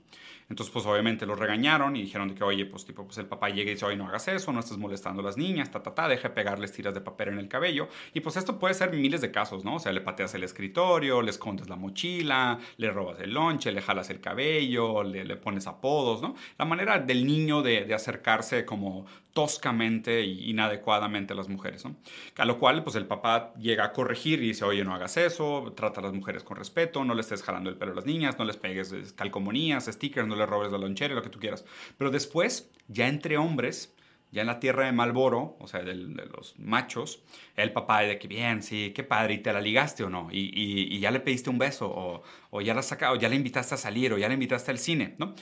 Entonces, 0.49 0.73
pues 0.73 0.85
obviamente 0.85 1.25
lo 1.25 1.35
regañaron 1.35 1.95
y 1.95 2.01
dijeron 2.01 2.33
que, 2.33 2.43
oye, 2.43 2.65
pues 2.65 2.85
tipo, 2.85 3.05
pues 3.05 3.17
el 3.19 3.27
papá 3.27 3.49
llega 3.49 3.69
y 3.69 3.75
dice, 3.75 3.85
oye, 3.85 3.95
no 3.95 4.07
hagas 4.07 4.27
eso, 4.27 4.51
no 4.51 4.59
estés 4.59 4.77
molestando 4.77 5.21
a 5.21 5.25
las 5.25 5.37
niñas, 5.37 5.69
ta, 5.71 5.83
ta, 5.83 5.93
ta, 5.93 6.07
deje 6.07 6.29
pegarles 6.29 6.71
tiras 6.71 6.93
de 6.93 7.01
papel 7.01 7.29
en 7.29 7.39
el 7.39 7.47
cabello. 7.47 7.87
Y 8.13 8.21
pues 8.21 8.35
esto 8.35 8.57
puede 8.57 8.73
ser 8.73 8.91
miles 8.91 9.21
de 9.21 9.31
casos, 9.31 9.63
¿no? 9.63 9.75
O 9.75 9.79
sea, 9.79 9.91
le 9.91 10.01
pateas 10.01 10.33
el 10.33 10.43
escritorio, 10.43 11.21
le 11.21 11.29
escondes 11.29 11.69
la 11.69 11.75
mochila, 11.75 12.59
le 12.77 12.89
robas 12.89 13.19
el 13.19 13.33
lonche, 13.33 13.71
le 13.71 13.81
jalas 13.81 14.09
el 14.09 14.19
cabello, 14.19 15.03
le, 15.03 15.35
pones 15.35 15.67
apodos, 15.67 16.21
¿no? 16.21 16.35
La 16.57 16.65
manera 16.65 16.99
del 16.99 17.25
niño 17.25 17.61
de 17.61 17.93
acercarse 17.93 18.65
como 18.65 19.05
toscamente 19.33 20.19
e 20.19 20.25
inadecuadamente 20.25 21.33
a 21.33 21.35
las 21.35 21.49
mujeres, 21.49 21.85
¿no? 21.85 21.95
A 22.37 22.45
lo 22.45 22.57
cual, 22.59 22.83
pues 22.83 22.95
el 22.95 23.05
papá 23.05 23.53
llega 23.57 23.85
a 23.85 23.93
corregir 23.93 24.41
y 24.43 24.47
dice, 24.47 24.65
oye, 24.65 24.83
no 24.83 24.93
hagas 24.93 25.17
eso, 25.17 25.73
trata 25.75 26.01
a 26.01 26.03
las 26.03 26.13
mujeres 26.13 26.43
con 26.43 26.57
respeto, 26.57 27.05
no 27.05 27.13
le 27.13 27.21
estés 27.21 27.43
jalando 27.43 27.69
el 27.69 27.77
pelo 27.77 27.91
a 27.93 27.95
las 27.95 28.05
niñas, 28.05 28.37
no 28.37 28.45
les 28.45 28.57
pegues 28.57 29.13
calcomanías, 29.13 29.85
stickers, 29.85 30.27
no 30.27 30.35
le 30.35 30.45
robes 30.45 30.71
la 30.71 30.77
lonchera, 30.77 31.13
lo 31.15 31.21
que 31.21 31.29
tú 31.29 31.39
quieras. 31.39 31.65
Pero 31.97 32.11
después, 32.11 32.71
ya 32.87 33.07
entre 33.07 33.37
hombres, 33.37 33.95
ya 34.31 34.41
en 34.41 34.47
la 34.47 34.59
tierra 34.59 34.85
de 34.85 34.91
Malboro, 34.91 35.57
o 35.59 35.67
sea, 35.67 35.81
de, 35.81 35.95
los 35.95 36.57
machos, 36.59 37.23
el 37.55 37.71
papá 37.71 38.01
de 38.01 38.19
que 38.19 38.27
bien, 38.27 38.61
sí, 38.61 38.91
qué 38.93 39.03
padre, 39.03 39.35
y 39.35 39.37
te 39.39 39.51
la 39.51 39.61
ligaste 39.61 40.03
o 40.03 40.09
no, 40.09 40.29
y, 40.31 40.51
y, 40.53 40.99
ya 40.99 41.09
le 41.11 41.19
pediste 41.19 41.49
un 41.49 41.57
beso, 41.57 41.89
o, 41.89 42.23
o 42.51 42.61
ya 42.61 42.73
la 42.73 42.83
sacado, 42.83 43.15
ya 43.15 43.29
le 43.29 43.35
invitaste 43.35 43.75
a 43.75 43.77
salir, 43.77 44.13
o 44.13 44.17
ya 44.17 44.27
le 44.27 44.35
invitaste 44.35 44.69
al 44.71 44.77
cine, 44.77 45.15
¿no? 45.17 45.33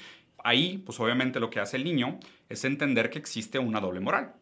Ahí, 0.48 0.78
pues 0.78 0.98
obviamente 1.02 1.42
lo 1.42 1.50
que 1.50 1.60
hace 1.60 1.76
el 1.76 1.84
niño 1.84 2.20
es 2.48 2.64
entender 2.64 3.10
que 3.10 3.20
existe 3.20 3.60
una 3.60 3.82
doble 3.82 4.00
moral. 4.00 4.34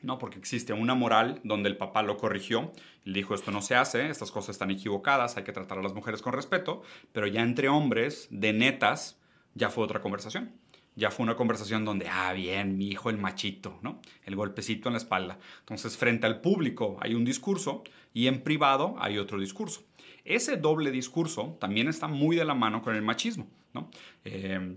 ¿no? 0.00 0.18
Porque 0.18 0.38
existe 0.38 0.72
una 0.72 0.94
moral 0.94 1.40
donde 1.44 1.68
el 1.68 1.76
papá 1.76 2.02
lo 2.02 2.16
corrigió 2.16 2.72
le 3.04 3.18
dijo 3.18 3.34
esto 3.34 3.50
no 3.50 3.60
se 3.60 3.74
hace, 3.74 4.08
estas 4.08 4.30
cosas 4.30 4.54
están 4.54 4.70
equivocadas, 4.70 5.36
hay 5.36 5.44
que 5.44 5.52
tratar 5.52 5.78
a 5.78 5.82
las 5.82 5.92
mujeres 5.92 6.22
con 6.22 6.32
respeto, 6.32 6.82
pero 7.12 7.26
ya 7.26 7.42
entre 7.42 7.68
hombres, 7.68 8.28
de 8.30 8.54
netas, 8.54 9.18
ya 9.54 9.68
fue 9.68 9.84
otra 9.84 10.00
conversación. 10.00 10.52
ya 10.96 11.10
fue 11.10 11.24
una 11.24 11.36
conversación 11.36 11.84
donde, 11.84 12.08
ah, 12.08 12.32
bien, 12.32 12.78
mi 12.78 12.88
hijo 12.88 13.10
el 13.10 13.18
machito, 13.18 13.78
¿no? 13.82 14.00
El 14.24 14.36
golpecito 14.36 14.88
en 14.88 14.92
la 14.94 14.98
espalda. 14.98 15.38
Entonces, 15.60 15.96
frente 15.96 16.26
al 16.26 16.40
público 16.40 16.96
hay 17.00 17.14
un 17.14 17.24
discurso 17.24 17.82
y 18.14 18.28
en 18.28 18.42
privado 18.42 18.94
hay 18.98 19.18
otro 19.18 19.40
discurso. 19.40 19.82
Ese 20.24 20.56
doble 20.56 20.92
discurso 20.92 21.58
también 21.60 21.88
está 21.88 22.06
muy 22.06 22.36
de 22.36 22.44
la 22.44 22.54
mano 22.54 22.80
con 22.80 22.94
el 22.94 23.02
machismo, 23.02 23.48
¿no? 23.74 23.90
Eh, 24.24 24.76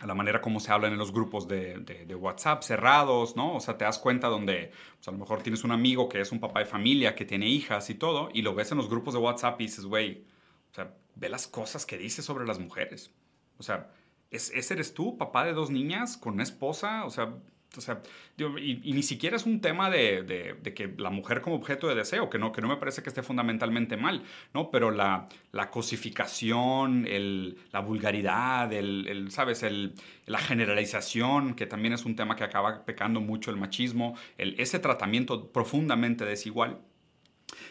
a 0.00 0.06
la 0.06 0.14
manera 0.14 0.40
como 0.40 0.60
se 0.60 0.72
hablan 0.72 0.92
en 0.92 0.98
los 0.98 1.12
grupos 1.12 1.48
de, 1.48 1.78
de, 1.78 2.14
WhatsApp 2.14 2.62
cerrados, 2.62 3.34
¿no? 3.34 3.56
O 3.56 3.60
sea, 3.60 3.78
te 3.78 3.84
das 3.84 3.98
cuenta 3.98 4.28
donde 4.28 4.72
pues, 4.96 5.08
a 5.08 5.10
lo 5.10 5.18
mejor 5.18 5.42
tienes 5.42 5.64
un 5.64 5.72
amigo 5.72 6.08
que 6.08 6.20
es 6.20 6.32
un 6.32 6.40
papá 6.40 6.60
de 6.60 6.66
familia, 6.66 7.14
que 7.14 7.24
tiene 7.24 7.48
hijas 7.48 7.88
y 7.88 7.94
todo, 7.94 8.28
y 8.32 8.42
lo 8.42 8.54
ves 8.54 8.70
en 8.72 8.78
los 8.78 8.90
grupos 8.90 9.14
de 9.14 9.20
WhatsApp 9.20 9.60
y 9.60 9.64
dices, 9.64 9.86
güey, 9.86 10.24
o 10.70 10.74
sea, 10.74 10.94
ve 11.14 11.28
las 11.28 11.46
cosas 11.46 11.86
que 11.86 11.96
dice 11.96 12.22
sobre 12.22 12.46
las 12.46 12.58
mujeres. 12.58 13.10
O 13.58 13.62
sea, 13.62 13.90
¿ese 14.30 14.74
eres 14.74 14.92
tú, 14.92 15.16
papá 15.16 15.44
de 15.44 15.54
dos 15.54 15.70
niñas, 15.70 16.18
con 16.18 16.34
una 16.34 16.42
esposa? 16.42 17.04
O 17.06 17.10
sea, 17.10 17.34
o 17.76 17.80
sea, 17.80 18.00
y, 18.38 18.92
ni 18.92 19.02
siquiera 19.02 19.36
es 19.36 19.44
un 19.44 19.60
tema 19.60 19.90
de, 19.90 20.56
que 20.74 20.94
la 20.98 21.10
mujer 21.10 21.40
como 21.40 21.56
objeto 21.56 21.88
de 21.88 21.94
deseo, 21.94 22.30
que 22.30 22.38
no, 22.38 22.52
que 22.52 22.60
no 22.62 22.68
me 22.68 22.76
parece 22.76 23.02
que 23.02 23.08
esté 23.08 23.22
fundamentalmente 23.22 23.96
mal, 23.96 24.22
¿no? 24.54 24.70
Pero 24.70 24.90
la, 24.90 25.26
la 25.52 25.70
cosificación, 25.70 27.06
el, 27.06 27.58
la 27.72 27.80
vulgaridad, 27.80 28.72
el, 28.72 29.28
¿sabes? 29.30 29.62
El, 29.62 29.94
la 30.26 30.38
generalización, 30.38 31.54
que 31.54 31.66
también 31.66 31.94
es 31.94 32.04
un 32.04 32.16
tema 32.16 32.36
que 32.36 32.44
acaba 32.44 32.84
pecando 32.84 33.20
mucho 33.20 33.50
el 33.50 33.56
machismo, 33.56 34.16
ese 34.38 34.78
tratamiento 34.78 35.52
profundamente 35.52 36.24
desigual. 36.24 36.80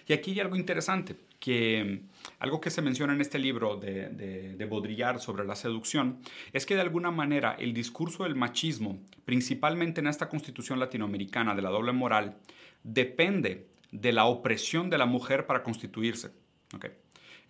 Y 0.07 0.13
aquí 0.13 0.31
hay 0.31 0.39
algo 0.39 0.55
interesante 0.55 1.15
que 1.45 2.01
algo 2.39 2.59
que 2.59 2.71
se 2.71 2.81
menciona 2.81 3.13
en 3.13 3.21
este 3.21 3.37
libro 3.37 3.77
de, 3.77 4.09
de, 4.09 4.65
Baudrillard 4.65 5.19
sobre 5.19 5.45
la 5.45 5.55
seducción 5.55 6.19
es 6.53 6.65
que 6.65 6.73
de 6.73 6.81
alguna 6.81 7.11
manera 7.11 7.55
el 7.59 7.71
discurso 7.71 8.23
del 8.23 8.33
machismo, 8.33 8.99
principalmente 9.25 10.01
en 10.01 10.07
esta 10.07 10.27
constitución 10.27 10.79
latinoamericana 10.79 11.53
de 11.53 11.61
la 11.61 11.69
doble 11.69 11.91
moral, 11.91 12.39
depende 12.81 13.67
de 13.91 14.11
la 14.11 14.25
opresión 14.25 14.89
de 14.89 14.97
la 14.97 15.05
mujer 15.05 15.45
para 15.45 15.61
constituirse. 15.61 16.31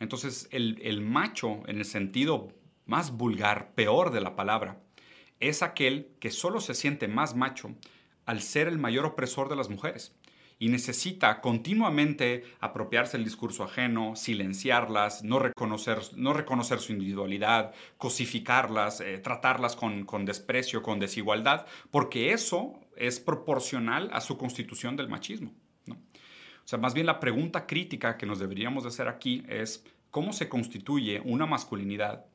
Entonces 0.01 0.49
el, 0.51 0.77
el 0.81 0.99
macho, 0.99 1.63
en 1.65 1.77
el 1.77 1.85
sentido 1.85 2.49
más 2.85 3.15
vulgar, 3.15 3.75
peor 3.75 4.11
de 4.11 4.19
la 4.19 4.35
palabra, 4.35 4.77
es 5.39 5.63
aquel 5.63 6.09
que 6.19 6.31
solo 6.31 6.59
se 6.59 6.73
siente 6.73 7.07
más 7.07 7.33
macho 7.33 7.73
al 8.25 8.41
ser 8.41 8.67
el 8.67 8.77
mayor 8.77 9.05
opresor 9.05 9.47
de 9.47 9.55
las 9.55 9.69
mujeres 9.69 10.13
y 10.57 10.69
necesita 10.69 11.41
continuamente 11.41 12.43
apropiarse 12.59 13.17
el 13.17 13.23
discurso 13.23 13.63
ajeno, 13.63 14.15
silenciarlas, 14.15 15.23
no 15.23 15.39
reconocer, 15.39 15.99
no 16.15 16.33
reconocer 16.33 16.79
su 16.79 16.93
individualidad, 16.93 17.73
cosificarlas, 17.97 19.01
eh, 19.01 19.17
tratarlas 19.17 19.75
con, 19.75 20.25
desprecio, 20.25 20.81
con 20.81 20.99
desigualdad, 20.99 21.65
porque 21.91 22.31
eso 22.31 22.79
es 22.95 23.19
proporcional 23.19 24.09
a 24.13 24.21
su 24.21 24.37
constitución 24.37 24.95
del 24.95 25.09
machismo. 25.09 25.53
O 25.89 26.67
sea, 26.67 26.79
más 26.79 26.95
bien 26.95 27.05
la 27.05 27.19
pregunta 27.19 27.67
crítica 27.67 28.17
que 28.17 28.25
nos 28.25 28.39
deberíamos 28.39 28.85
hacer 28.85 29.07
aquí 29.07 29.43
es 29.47 29.83
cómo 30.09 30.33
se 30.33 30.49
constituye 30.49 31.21
una 31.23 31.45
masculinidad 31.45 32.25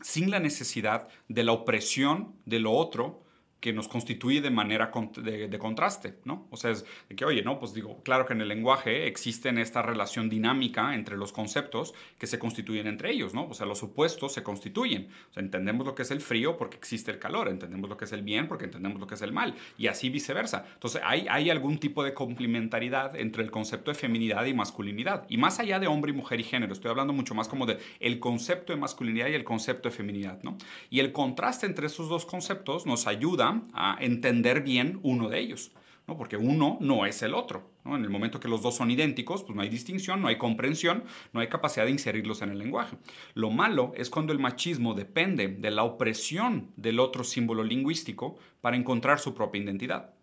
sin 0.00 0.30
la 0.30 0.40
necesidad 0.40 1.08
de 1.28 1.44
la 1.44 1.52
opresión 1.52 2.34
de 2.46 2.60
lo 2.60 2.72
otro 2.72 3.22
que 3.60 3.72
nos 3.72 3.88
constituye 3.88 4.40
de 4.40 4.50
manera 4.50 4.92
de, 5.16 5.58
contraste, 5.58 6.18
¿no? 6.24 6.46
O 6.50 6.56
sea, 6.56 6.70
es 6.70 6.84
de 7.08 7.16
que, 7.16 7.24
oye, 7.24 7.42
no, 7.42 7.58
pues 7.58 7.74
digo, 7.74 8.00
claro 8.04 8.24
que 8.24 8.32
en 8.32 8.40
el 8.40 8.48
lenguaje 8.48 9.08
existen 9.08 9.58
esta 9.58 9.82
relación 9.82 10.28
dinámica 10.28 10.94
entre 10.94 11.16
los 11.16 11.32
conceptos 11.32 11.92
que 12.18 12.28
se 12.28 12.38
constituyen 12.38 12.86
entre 12.86 13.10
ellos, 13.10 13.34
¿no? 13.34 13.48
O 13.48 13.54
sea, 13.54 13.66
los 13.66 13.82
opuestos 13.82 14.32
se 14.32 14.44
constituyen. 14.44 15.08
O 15.30 15.34
sea, 15.34 15.42
entendemos 15.42 15.86
lo 15.86 15.94
que 15.96 16.02
es 16.02 16.10
el 16.12 16.20
frío 16.20 16.56
porque 16.56 16.76
existe 16.76 17.10
el 17.10 17.18
calor, 17.18 17.48
entendemos 17.48 17.90
lo 17.90 17.96
que 17.96 18.04
es 18.04 18.12
el 18.12 18.22
bien 18.22 18.46
porque 18.46 18.66
entendemos 18.66 19.00
lo 19.00 19.08
que 19.08 19.16
es 19.16 19.22
el 19.22 19.32
mal, 19.32 19.54
y 19.76 19.88
así 19.88 20.08
viceversa. 20.08 20.64
Entonces, 20.74 21.02
hay, 21.04 21.26
hay 21.28 21.50
algún 21.50 21.78
tipo 21.78 22.04
de 22.04 22.14
complementariedad 22.14 23.16
entre 23.16 23.42
el 23.42 23.50
concepto 23.50 23.90
de 23.90 23.96
feminidad 23.96 24.44
y 24.44 24.54
masculinidad. 24.54 25.26
Y 25.28 25.36
más 25.36 25.58
allá 25.58 25.80
de 25.80 25.88
hombre 25.88 26.12
y 26.12 26.14
mujer 26.14 26.38
y 26.38 26.44
género, 26.44 26.72
estoy 26.72 26.90
hablando 26.90 27.12
mucho 27.12 27.34
más 27.34 27.48
como 27.48 27.66
de 27.66 27.78
el 27.98 28.20
concepto 28.20 28.72
de 28.72 28.78
masculinidad 28.78 29.26
y 29.28 29.34
el 29.34 29.44
concepto 29.44 29.88
de 29.88 29.94
feminidad, 29.96 30.40
¿no? 30.44 30.56
Y 30.90 31.00
el 31.00 31.10
contraste 31.10 31.66
entre 31.66 31.88
esos 31.88 32.08
dos 32.08 32.24
conceptos 32.24 32.86
nos 32.86 33.08
ayuda 33.08 33.47
a 33.72 33.96
entender 34.00 34.62
bien 34.62 35.00
uno 35.02 35.28
de 35.28 35.38
ellos, 35.40 35.72
¿no? 36.06 36.16
porque 36.16 36.36
uno 36.36 36.78
no 36.80 37.06
es 37.06 37.22
el 37.22 37.34
otro. 37.34 37.70
En 37.84 38.04
el 38.04 38.10
momento 38.10 38.38
que 38.38 38.48
los 38.48 38.60
dos 38.60 38.76
son 38.76 38.90
idénticos, 38.90 39.42
pues 39.42 39.56
no 39.56 39.62
hay 39.62 39.68
distinción, 39.68 40.20
no 40.20 40.28
hay 40.28 40.36
comprensión, 40.36 41.04
no 41.32 41.40
hay 41.40 41.48
capacidad 41.48 41.86
de 41.86 41.92
inserirlos 41.92 42.42
en 42.42 42.50
el 42.50 42.58
lenguaje. 42.58 42.98
Lo 43.34 43.50
malo 43.50 43.92
es 43.96 44.10
cuando 44.10 44.32
el 44.32 44.38
machismo 44.38 44.94
depende 44.94 45.48
de 45.48 45.70
la 45.70 45.84
opresión 45.84 46.70
del 46.76 47.00
otro 47.00 47.24
símbolo 47.24 47.64
lingüístico 47.64 48.36
para 48.60 48.76
encontrar 48.76 49.18
su 49.20 49.34
propia 49.34 49.62
identidad. 49.62 50.14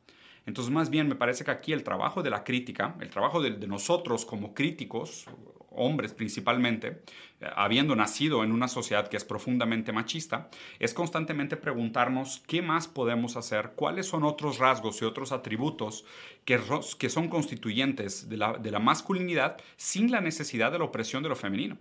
Entonces, 0.45 0.71
más 0.71 0.91
bien 0.91 1.07
me 1.07 1.15
parece 1.15 1.43
que 1.43 1.51
aquí 1.51 1.73
el 1.73 1.83
trabajo 1.83 2.21
de 2.21 2.29
la 2.29 2.43
crítica, 2.43 2.95
el 2.99 3.09
trabajo 3.09 3.41
de, 3.41 3.51
de 3.51 3.67
nosotros 3.67 4.25
como 4.25 4.53
críticos 4.53 5.25
hombres 5.77 6.13
principalmente, 6.13 7.03
eh, 7.39 7.47
habiendo 7.55 7.95
nacido 7.95 8.43
en 8.43 8.51
una 8.51 8.67
sociedad 8.67 9.07
que 9.07 9.17
es 9.17 9.25
profundamente 9.25 9.91
machista, 9.91 10.49
es 10.79 10.93
constantemente 10.93 11.57
preguntarnos 11.57 12.43
qué 12.47 12.61
más 12.61 12.87
podemos 12.87 13.37
hacer, 13.37 13.71
cuáles 13.75 14.07
son 14.07 14.23
otros 14.23 14.57
rasgos 14.57 15.01
y 15.01 15.05
otros 15.05 15.31
atributos 15.31 16.05
que, 16.45 16.59
que 16.97 17.09
son 17.09 17.27
constituyentes 17.27 18.29
de 18.29 18.37
la, 18.37 18.53
de 18.53 18.71
la 18.71 18.79
masculinidad 18.79 19.57
sin 19.77 20.11
la 20.11 20.21
necesidad 20.21 20.71
de 20.71 20.79
la 20.79 20.85
opresión 20.85 21.23
de 21.23 21.29
lo 21.29 21.35
femenino. 21.35 21.77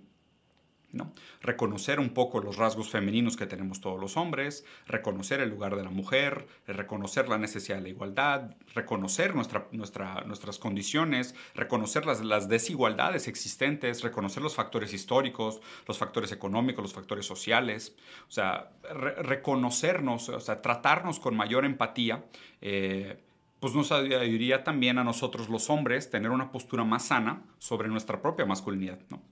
Reconocer 1.40 2.00
un 2.00 2.11
poco 2.11 2.40
los 2.40 2.57
rasgos 2.57 2.90
femeninos 2.90 3.37
que 3.37 3.46
tenemos 3.46 3.80
todos 3.80 4.00
los 4.00 4.16
hombres, 4.16 4.64
reconocer 4.87 5.40
el 5.40 5.50
lugar 5.50 5.76
de 5.76 5.83
la 5.83 5.90
mujer, 5.90 6.46
reconocer 6.66 7.28
la 7.28 7.38
necesidad 7.38 7.76
de 7.76 7.83
la 7.83 7.88
igualdad, 7.88 8.57
reconocer 8.74 9.35
nuestra, 9.35 9.68
nuestras 9.72 10.59
condiciones, 10.59 11.35
reconocer 11.54 12.07
las, 12.07 12.24
las 12.24 12.48
desigualdades 12.48 13.28
existentes, 13.28 14.02
reconocer 14.02 14.42
los 14.42 14.54
factores 14.54 14.92
históricos, 14.92 15.61
los 15.87 15.98
factores 15.98 16.33
económicos, 16.33 16.83
los 16.83 16.94
factores 16.94 17.26
sociales, 17.26 17.96
o 18.28 18.33
sea, 18.33 18.70
reconocernos, 18.83 20.28
o 20.28 20.40
sea, 20.40 20.62
tratarnos 20.62 21.18
con 21.20 21.37
mayor 21.37 21.64
empatía. 21.64 22.24
Eh, 22.61 23.20
pues 23.64 23.74
nos 23.74 23.92
ayudaría 23.92 24.62
también 24.62 24.98
a 24.98 25.04
nosotros 25.04 25.48
los 25.48 25.70
hombres 25.70 26.11
tener 26.11 26.30
una 26.30 26.52
postura 26.52 26.85
más 26.85 27.07
sana 27.07 27.44
sobre 27.59 27.88
nuestra 27.88 28.20
propia 28.20 28.44
masculinidad. 28.44 28.98
¿no? 29.09 29.22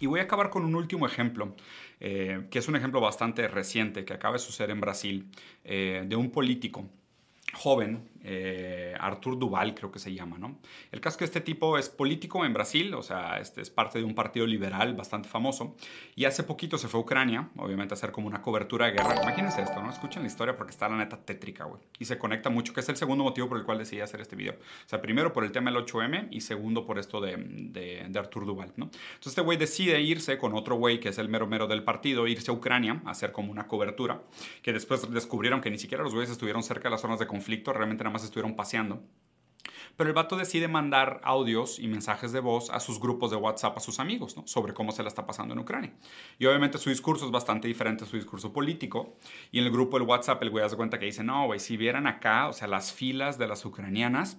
Y 0.00 0.06
voy 0.06 0.20
a 0.20 0.24
acabar 0.24 0.50
con 0.50 0.64
un 0.64 0.74
último 0.74 1.06
ejemplo, 1.06 1.54
eh, 2.00 2.46
que 2.50 2.58
es 2.58 2.68
un 2.68 2.76
ejemplo 2.76 3.00
bastante 3.00 3.48
reciente 3.48 4.04
que 4.04 4.14
acaba 4.14 4.34
de 4.34 4.38
suceder 4.38 4.70
en 4.70 4.80
Brasil, 4.80 5.30
eh, 5.64 6.04
de 6.06 6.16
un 6.16 6.30
político 6.30 6.88
joven, 7.52 8.08
eh, 8.24 8.94
Artur 8.98 9.38
Duval 9.38 9.74
creo 9.74 9.90
que 9.90 9.98
se 9.98 10.12
llama, 10.12 10.38
¿no? 10.38 10.58
El 10.92 11.00
caso 11.00 11.14
es 11.14 11.18
que 11.18 11.24
este 11.24 11.40
tipo 11.40 11.78
es 11.78 11.88
político 11.88 12.44
en 12.44 12.52
Brasil, 12.52 12.94
o 12.94 13.02
sea, 13.02 13.38
este 13.38 13.60
es 13.60 13.70
parte 13.70 13.98
de 13.98 14.04
un 14.04 14.14
partido 14.14 14.46
liberal 14.46 14.94
bastante 14.94 15.28
famoso, 15.28 15.76
y 16.14 16.24
hace 16.24 16.42
poquito 16.42 16.78
se 16.78 16.88
fue 16.88 17.00
a 17.00 17.02
Ucrania, 17.02 17.48
obviamente 17.56 17.94
a 17.94 17.96
hacer 17.96 18.12
como 18.12 18.26
una 18.26 18.42
cobertura 18.42 18.86
de 18.86 18.92
guerra. 18.92 19.14
Imagínense 19.22 19.62
esto, 19.62 19.82
¿no? 19.82 19.90
Escuchen 19.90 20.22
la 20.22 20.28
historia 20.28 20.56
porque 20.56 20.70
está 20.70 20.88
la 20.88 20.96
neta 20.96 21.16
tétrica, 21.16 21.64
güey. 21.64 21.80
Y 21.98 22.04
se 22.04 22.18
conecta 22.18 22.50
mucho, 22.50 22.72
que 22.72 22.80
es 22.80 22.88
el 22.88 22.96
segundo 22.96 23.24
motivo 23.24 23.48
por 23.48 23.58
el 23.58 23.64
cual 23.64 23.78
decidí 23.78 24.00
hacer 24.00 24.20
este 24.20 24.36
video. 24.36 24.54
O 24.54 24.88
sea, 24.88 25.00
primero 25.00 25.32
por 25.32 25.44
el 25.44 25.52
tema 25.52 25.70
del 25.70 25.84
8M 25.84 26.28
y 26.30 26.40
segundo 26.40 26.84
por 26.84 26.98
esto 26.98 27.20
de, 27.20 27.36
de, 27.36 28.06
de 28.08 28.18
Artur 28.18 28.46
Duval, 28.46 28.72
¿no? 28.76 28.86
Entonces 28.86 29.28
este 29.28 29.40
güey 29.40 29.58
decide 29.58 30.00
irse 30.00 30.38
con 30.38 30.54
otro 30.54 30.76
güey 30.76 31.00
que 31.00 31.10
es 31.10 31.18
el 31.18 31.28
mero 31.28 31.46
mero 31.46 31.66
del 31.66 31.84
partido, 31.84 32.26
irse 32.26 32.50
a 32.50 32.54
Ucrania 32.54 33.02
a 33.04 33.10
hacer 33.10 33.32
como 33.32 33.50
una 33.50 33.66
cobertura, 33.66 34.22
que 34.62 34.72
después 34.72 35.10
descubrieron 35.10 35.60
que 35.60 35.70
ni 35.70 35.78
siquiera 35.78 36.02
los 36.02 36.12
güeyes 36.12 36.30
estuvieron 36.30 36.62
cerca 36.62 36.84
de 36.84 36.90
las 36.90 37.00
zonas 37.00 37.18
de 37.18 37.26
conflicto, 37.26 37.72
realmente 37.72 38.04
nada 38.08 38.14
más 38.14 38.24
estuvieron 38.24 38.56
paseando. 38.56 39.02
Pero 39.96 40.08
el 40.08 40.14
vato 40.14 40.36
decide 40.36 40.68
mandar 40.68 41.20
audios 41.24 41.78
y 41.78 41.88
mensajes 41.88 42.32
de 42.32 42.40
voz 42.40 42.70
a 42.70 42.80
sus 42.80 43.00
grupos 43.00 43.30
de 43.30 43.36
WhatsApp, 43.36 43.76
a 43.76 43.80
sus 43.80 43.98
amigos, 43.98 44.36
sobre 44.44 44.72
cómo 44.72 44.92
se 44.92 45.02
la 45.02 45.08
está 45.08 45.26
pasando 45.26 45.54
en 45.54 45.60
Ucrania. 45.60 45.92
Y 46.38 46.46
obviamente 46.46 46.78
su 46.78 46.88
discurso 46.88 47.26
es 47.26 47.32
bastante 47.32 47.68
diferente 47.68 48.04
a 48.04 48.06
su 48.06 48.16
discurso 48.16 48.52
político. 48.52 49.16
Y 49.50 49.58
en 49.58 49.64
el 49.64 49.72
grupo 49.72 49.98
del 49.98 50.06
WhatsApp 50.06 50.42
el 50.42 50.50
güey 50.50 50.64
hace 50.64 50.76
cuenta 50.76 50.98
que 50.98 51.06
dice, 51.06 51.24
no, 51.24 51.46
güey, 51.46 51.58
si 51.58 51.76
vieran 51.76 52.06
acá, 52.06 52.48
o 52.48 52.52
sea, 52.52 52.68
las 52.68 52.92
filas 52.92 53.38
de 53.38 53.48
las 53.48 53.64
ucranianas 53.64 54.38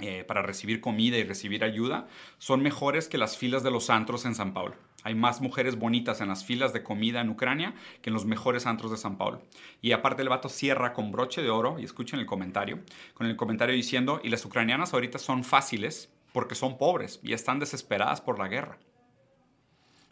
eh, 0.00 0.24
para 0.24 0.42
recibir 0.42 0.80
comida 0.80 1.18
y 1.18 1.24
recibir 1.24 1.64
ayuda 1.64 2.06
son 2.38 2.62
mejores 2.62 3.08
que 3.08 3.18
las 3.18 3.36
filas 3.36 3.62
de 3.62 3.72
los 3.72 3.90
antros 3.90 4.24
en 4.24 4.34
San 4.34 4.54
Paulo. 4.54 4.76
Hay 5.06 5.14
más 5.14 5.40
mujeres 5.40 5.78
bonitas 5.78 6.20
en 6.20 6.26
las 6.26 6.44
filas 6.44 6.72
de 6.72 6.82
comida 6.82 7.20
en 7.20 7.28
Ucrania 7.28 7.76
que 8.02 8.10
en 8.10 8.14
los 8.14 8.26
mejores 8.26 8.66
antros 8.66 8.90
de 8.90 8.96
San 8.96 9.16
Paulo. 9.16 9.40
Y 9.80 9.92
aparte 9.92 10.22
el 10.22 10.28
vato 10.28 10.48
cierra 10.48 10.92
con 10.92 11.12
broche 11.12 11.42
de 11.42 11.50
oro, 11.50 11.78
y 11.78 11.84
escuchen 11.84 12.18
el 12.18 12.26
comentario, 12.26 12.80
con 13.14 13.28
el 13.28 13.36
comentario 13.36 13.72
diciendo, 13.72 14.20
y 14.24 14.30
las 14.30 14.44
ucranianas 14.44 14.94
ahorita 14.94 15.20
son 15.20 15.44
fáciles 15.44 16.12
porque 16.32 16.56
son 16.56 16.76
pobres 16.76 17.20
y 17.22 17.34
están 17.34 17.60
desesperadas 17.60 18.20
por 18.20 18.40
la 18.40 18.48
guerra. 18.48 18.80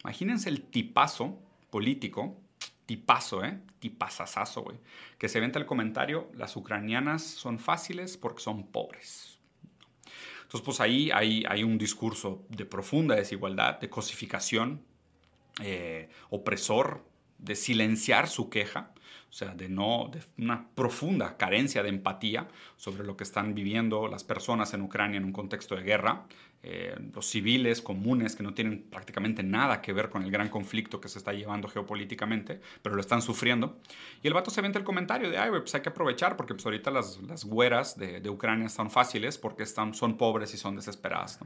Imagínense 0.05 0.47
el 0.47 0.61
tipazo 0.61 1.39
político, 1.71 2.37
tipazo, 2.85 3.43
¿eh? 3.43 3.59
Tipazazazo, 3.79 4.61
güey, 4.61 4.77
que 5.17 5.27
se 5.27 5.41
venta 5.41 5.59
el 5.59 5.65
comentario, 5.65 6.31
las 6.35 6.55
ucranianas 6.55 7.21
son 7.21 7.59
fáciles 7.59 8.15
porque 8.15 8.41
son 8.41 8.67
pobres. 8.67 9.34
Entonces, 10.45 10.61
pues 10.61 10.79
ahí 10.79 11.09
hay, 11.11 11.63
un 11.63 11.79
discurso 11.79 12.45
de 12.49 12.65
profunda 12.65 13.15
desigualdad, 13.15 13.79
de 13.79 13.89
cosificación, 13.89 14.83
eh, 15.63 16.07
opresor, 16.29 17.03
de 17.45 17.55
silenciar 17.55 18.27
su 18.27 18.49
queja, 18.49 18.91
o 19.29 19.33
sea, 19.33 19.53
de 19.53 19.69
no, 19.69 20.09
de 20.11 20.21
una 20.43 20.67
profunda 20.75 21.37
carencia 21.37 21.83
de 21.83 21.89
empatía 21.89 22.47
sobre 22.77 23.03
lo 23.03 23.17
que 23.17 23.23
están 23.23 23.53
viviendo 23.53 24.07
las 24.07 24.23
personas 24.23 24.73
en 24.73 24.81
Ucrania 24.81 25.17
en 25.17 25.25
un 25.25 25.33
contexto 25.33 25.75
de 25.75 25.83
guerra, 25.83 26.25
eh, 26.63 26.95
los 27.13 27.27
civiles 27.27 27.81
comunes 27.81 28.35
que 28.35 28.41
no 28.41 28.53
tienen 28.53 28.83
prácticamente 28.89 29.43
nada 29.43 29.81
que 29.81 29.93
ver 29.93 30.09
con 30.09 30.23
el 30.23 30.31
gran 30.31 30.49
conflicto 30.49 30.99
que 30.99 31.09
se 31.09 31.19
está 31.19 31.31
llevando 31.31 31.67
geopolíticamente, 31.67 32.59
pero 32.81 32.95
lo 32.95 33.01
están 33.01 33.21
sufriendo. 33.21 33.77
Y 34.23 34.27
el 34.27 34.33
vato 34.33 34.49
se 34.49 34.61
vende 34.61 34.79
el 34.79 34.83
comentario 34.83 35.29
de, 35.29 35.37
ay, 35.37 35.51
pues 35.51 35.75
hay 35.75 35.81
que 35.81 35.89
aprovechar 35.89 36.35
porque 36.37 36.55
pues 36.55 36.65
ahorita 36.65 36.89
las, 36.89 37.21
las 37.21 37.45
güeras 37.45 37.99
de, 37.99 38.19
de, 38.19 38.29
Ucrania 38.31 38.65
están 38.65 38.89
fáciles 38.89 39.37
porque 39.37 39.61
están, 39.61 39.93
son 39.93 40.17
pobres 40.17 40.55
y 40.55 40.57
son 40.57 40.75
desesperadas. 40.75 41.39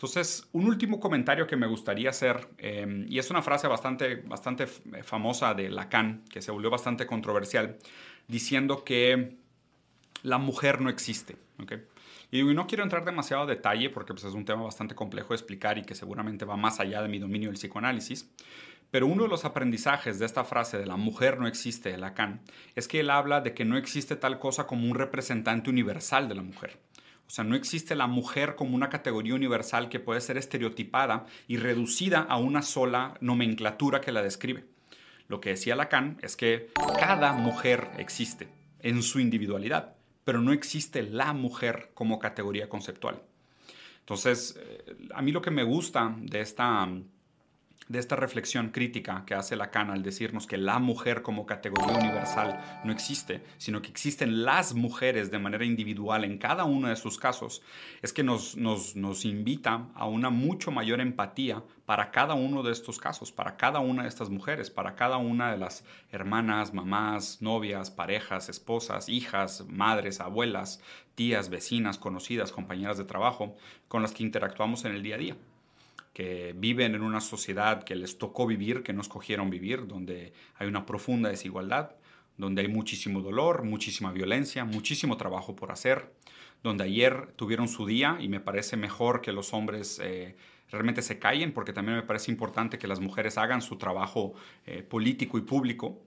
Entonces, 0.00 0.48
un 0.52 0.64
último 0.64 0.98
comentario 0.98 1.46
que 1.46 1.56
me 1.56 1.66
gustaría 1.66 2.08
hacer, 2.08 2.48
eh, 2.56 3.04
y 3.06 3.18
es 3.18 3.28
una 3.28 3.42
frase 3.42 3.68
bastante, 3.68 4.16
bastante 4.16 4.66
famosa 4.66 5.52
de 5.52 5.68
Lacan, 5.68 6.24
que 6.30 6.40
se 6.40 6.50
volvió 6.50 6.70
bastante 6.70 7.04
controversial, 7.04 7.76
diciendo 8.26 8.82
que 8.82 9.36
la 10.22 10.38
mujer 10.38 10.80
no 10.80 10.88
existe. 10.88 11.36
¿okay? 11.62 11.82
Y 12.30 12.42
no 12.42 12.66
quiero 12.66 12.82
entrar 12.82 13.04
demasiado 13.04 13.42
a 13.42 13.46
detalle 13.46 13.90
porque 13.90 14.14
pues, 14.14 14.24
es 14.24 14.32
un 14.32 14.46
tema 14.46 14.62
bastante 14.62 14.94
complejo 14.94 15.28
de 15.28 15.34
explicar 15.34 15.76
y 15.76 15.82
que 15.82 15.94
seguramente 15.94 16.46
va 16.46 16.56
más 16.56 16.80
allá 16.80 17.02
de 17.02 17.08
mi 17.08 17.18
dominio 17.18 17.50
del 17.50 17.58
psicoanálisis. 17.58 18.30
Pero 18.90 19.06
uno 19.06 19.24
de 19.24 19.28
los 19.28 19.44
aprendizajes 19.44 20.18
de 20.18 20.24
esta 20.24 20.44
frase 20.44 20.78
de 20.78 20.86
la 20.86 20.96
mujer 20.96 21.38
no 21.38 21.46
existe 21.46 21.90
de 21.90 21.98
Lacan 21.98 22.40
es 22.74 22.88
que 22.88 23.00
él 23.00 23.10
habla 23.10 23.42
de 23.42 23.52
que 23.52 23.66
no 23.66 23.76
existe 23.76 24.16
tal 24.16 24.38
cosa 24.38 24.66
como 24.66 24.88
un 24.88 24.94
representante 24.94 25.68
universal 25.68 26.26
de 26.26 26.36
la 26.36 26.42
mujer. 26.42 26.78
O 27.30 27.32
sea, 27.32 27.44
no 27.44 27.54
existe 27.54 27.94
la 27.94 28.08
mujer 28.08 28.56
como 28.56 28.74
una 28.74 28.88
categoría 28.88 29.36
universal 29.36 29.88
que 29.88 30.00
puede 30.00 30.20
ser 30.20 30.36
estereotipada 30.36 31.26
y 31.46 31.58
reducida 31.58 32.22
a 32.22 32.38
una 32.38 32.60
sola 32.60 33.14
nomenclatura 33.20 34.00
que 34.00 34.10
la 34.10 34.20
describe. 34.20 34.64
Lo 35.28 35.40
que 35.40 35.50
decía 35.50 35.76
Lacan 35.76 36.18
es 36.22 36.34
que 36.34 36.72
cada 36.98 37.32
mujer 37.32 37.88
existe 37.98 38.48
en 38.80 39.04
su 39.04 39.20
individualidad, 39.20 39.94
pero 40.24 40.40
no 40.40 40.52
existe 40.52 41.04
la 41.04 41.32
mujer 41.32 41.92
como 41.94 42.18
categoría 42.18 42.68
conceptual. 42.68 43.22
Entonces, 44.00 44.58
eh, 44.58 44.96
a 45.14 45.22
mí 45.22 45.30
lo 45.30 45.40
que 45.40 45.52
me 45.52 45.62
gusta 45.62 46.12
de 46.18 46.40
esta 46.40 46.88
de 47.90 47.98
esta 47.98 48.14
reflexión 48.14 48.68
crítica 48.68 49.24
que 49.26 49.34
hace 49.34 49.56
Lacan 49.56 49.90
al 49.90 50.04
decirnos 50.04 50.46
que 50.46 50.56
la 50.56 50.78
mujer 50.78 51.22
como 51.22 51.44
categoría 51.44 51.98
universal 51.98 52.80
no 52.84 52.92
existe, 52.92 53.42
sino 53.58 53.82
que 53.82 53.88
existen 53.88 54.44
las 54.44 54.74
mujeres 54.74 55.32
de 55.32 55.40
manera 55.40 55.64
individual 55.64 56.24
en 56.24 56.38
cada 56.38 56.62
uno 56.62 56.86
de 56.86 56.94
sus 56.94 57.18
casos, 57.18 57.62
es 58.00 58.12
que 58.12 58.22
nos, 58.22 58.56
nos, 58.56 58.94
nos 58.94 59.24
invita 59.24 59.88
a 59.96 60.06
una 60.06 60.30
mucho 60.30 60.70
mayor 60.70 61.00
empatía 61.00 61.64
para 61.84 62.12
cada 62.12 62.34
uno 62.34 62.62
de 62.62 62.70
estos 62.70 63.00
casos, 63.00 63.32
para 63.32 63.56
cada 63.56 63.80
una 63.80 64.04
de 64.04 64.08
estas 64.08 64.30
mujeres, 64.30 64.70
para 64.70 64.94
cada 64.94 65.16
una 65.16 65.50
de 65.50 65.58
las 65.58 65.84
hermanas, 66.12 66.72
mamás, 66.72 67.42
novias, 67.42 67.90
parejas, 67.90 68.48
esposas, 68.48 69.08
hijas, 69.08 69.64
madres, 69.68 70.20
abuelas, 70.20 70.80
tías, 71.16 71.50
vecinas, 71.50 71.98
conocidas, 71.98 72.52
compañeras 72.52 72.98
de 72.98 73.04
trabajo 73.04 73.56
con 73.88 74.00
las 74.00 74.12
que 74.12 74.22
interactuamos 74.22 74.84
en 74.84 74.92
el 74.92 75.02
día 75.02 75.16
a 75.16 75.18
día 75.18 75.36
que 76.12 76.54
viven 76.56 76.94
en 76.94 77.02
una 77.02 77.20
sociedad 77.20 77.84
que 77.84 77.94
les 77.94 78.18
tocó 78.18 78.46
vivir, 78.46 78.82
que 78.82 78.92
no 78.92 79.00
escogieron 79.00 79.50
vivir, 79.50 79.86
donde 79.86 80.32
hay 80.56 80.68
una 80.68 80.86
profunda 80.86 81.28
desigualdad, 81.28 81.96
donde 82.36 82.62
hay 82.62 82.68
muchísimo 82.68 83.20
dolor, 83.20 83.64
muchísima 83.64 84.12
violencia, 84.12 84.64
muchísimo 84.64 85.16
trabajo 85.16 85.54
por 85.54 85.70
hacer, 85.70 86.12
donde 86.62 86.84
ayer 86.84 87.32
tuvieron 87.36 87.68
su 87.68 87.86
día 87.86 88.18
y 88.20 88.28
me 88.28 88.40
parece 88.40 88.76
mejor 88.76 89.20
que 89.20 89.32
los 89.32 89.54
hombres 89.54 90.00
eh, 90.02 90.36
realmente 90.70 91.02
se 91.02 91.18
callen, 91.18 91.52
porque 91.52 91.72
también 91.72 91.96
me 91.96 92.02
parece 92.02 92.30
importante 92.30 92.78
que 92.78 92.88
las 92.88 93.00
mujeres 93.00 93.38
hagan 93.38 93.62
su 93.62 93.76
trabajo 93.76 94.34
eh, 94.66 94.82
político 94.82 95.38
y 95.38 95.42
público 95.42 96.02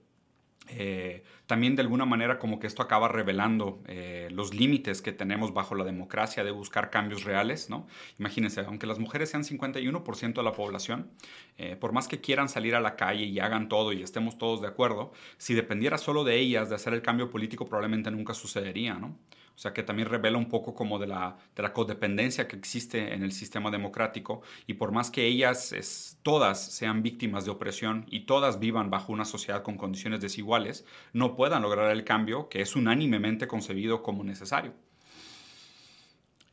eh, 0.68 1.24
también 1.46 1.76
de 1.76 1.82
alguna 1.82 2.06
manera 2.06 2.38
como 2.38 2.58
que 2.58 2.66
esto 2.66 2.82
acaba 2.82 3.08
revelando 3.08 3.82
eh, 3.86 4.28
los 4.30 4.54
límites 4.54 5.02
que 5.02 5.12
tenemos 5.12 5.52
bajo 5.52 5.74
la 5.74 5.84
democracia 5.84 6.42
de 6.42 6.50
buscar 6.50 6.90
cambios 6.90 7.24
reales, 7.24 7.68
¿no? 7.68 7.86
Imagínense, 8.18 8.62
aunque 8.62 8.86
las 8.86 8.98
mujeres 8.98 9.30
sean 9.30 9.44
51% 9.44 10.34
de 10.34 10.42
la 10.42 10.52
población, 10.52 11.10
eh, 11.58 11.76
por 11.76 11.92
más 11.92 12.08
que 12.08 12.20
quieran 12.20 12.48
salir 12.48 12.74
a 12.74 12.80
la 12.80 12.96
calle 12.96 13.24
y 13.24 13.38
hagan 13.40 13.68
todo 13.68 13.92
y 13.92 14.02
estemos 14.02 14.38
todos 14.38 14.62
de 14.62 14.68
acuerdo, 14.68 15.12
si 15.36 15.54
dependiera 15.54 15.98
solo 15.98 16.24
de 16.24 16.38
ellas 16.38 16.70
de 16.70 16.76
hacer 16.76 16.94
el 16.94 17.02
cambio 17.02 17.30
político 17.30 17.66
probablemente 17.66 18.10
nunca 18.10 18.32
sucedería, 18.32 18.94
¿no? 18.94 19.18
O 19.54 19.58
sea, 19.58 19.72
que 19.72 19.84
también 19.84 20.08
revela 20.08 20.36
un 20.36 20.48
poco 20.48 20.74
como 20.74 20.98
de 20.98 21.06
la, 21.06 21.36
de 21.54 21.62
la 21.62 21.72
codependencia 21.72 22.48
que 22.48 22.56
existe 22.56 23.14
en 23.14 23.22
el 23.22 23.30
sistema 23.30 23.70
democrático 23.70 24.42
y 24.66 24.74
por 24.74 24.90
más 24.90 25.10
que 25.10 25.26
ellas 25.26 25.72
es, 25.72 26.18
todas 26.22 26.60
sean 26.72 27.02
víctimas 27.02 27.44
de 27.44 27.52
opresión 27.52 28.04
y 28.08 28.20
todas 28.20 28.58
vivan 28.58 28.90
bajo 28.90 29.12
una 29.12 29.24
sociedad 29.24 29.62
con 29.62 29.76
condiciones 29.76 30.20
desiguales, 30.20 30.84
no 31.12 31.36
puedan 31.36 31.62
lograr 31.62 31.90
el 31.92 32.04
cambio 32.04 32.48
que 32.48 32.62
es 32.62 32.74
unánimemente 32.74 33.46
concebido 33.46 34.02
como 34.02 34.24
necesario. 34.24 34.74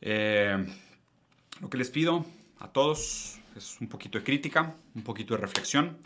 Eh, 0.00 0.64
lo 1.60 1.70
que 1.70 1.78
les 1.78 1.90
pido 1.90 2.24
a 2.58 2.68
todos 2.68 3.40
es 3.56 3.80
un 3.80 3.88
poquito 3.88 4.18
de 4.18 4.24
crítica, 4.24 4.74
un 4.94 5.02
poquito 5.02 5.34
de 5.34 5.40
reflexión. 5.40 5.98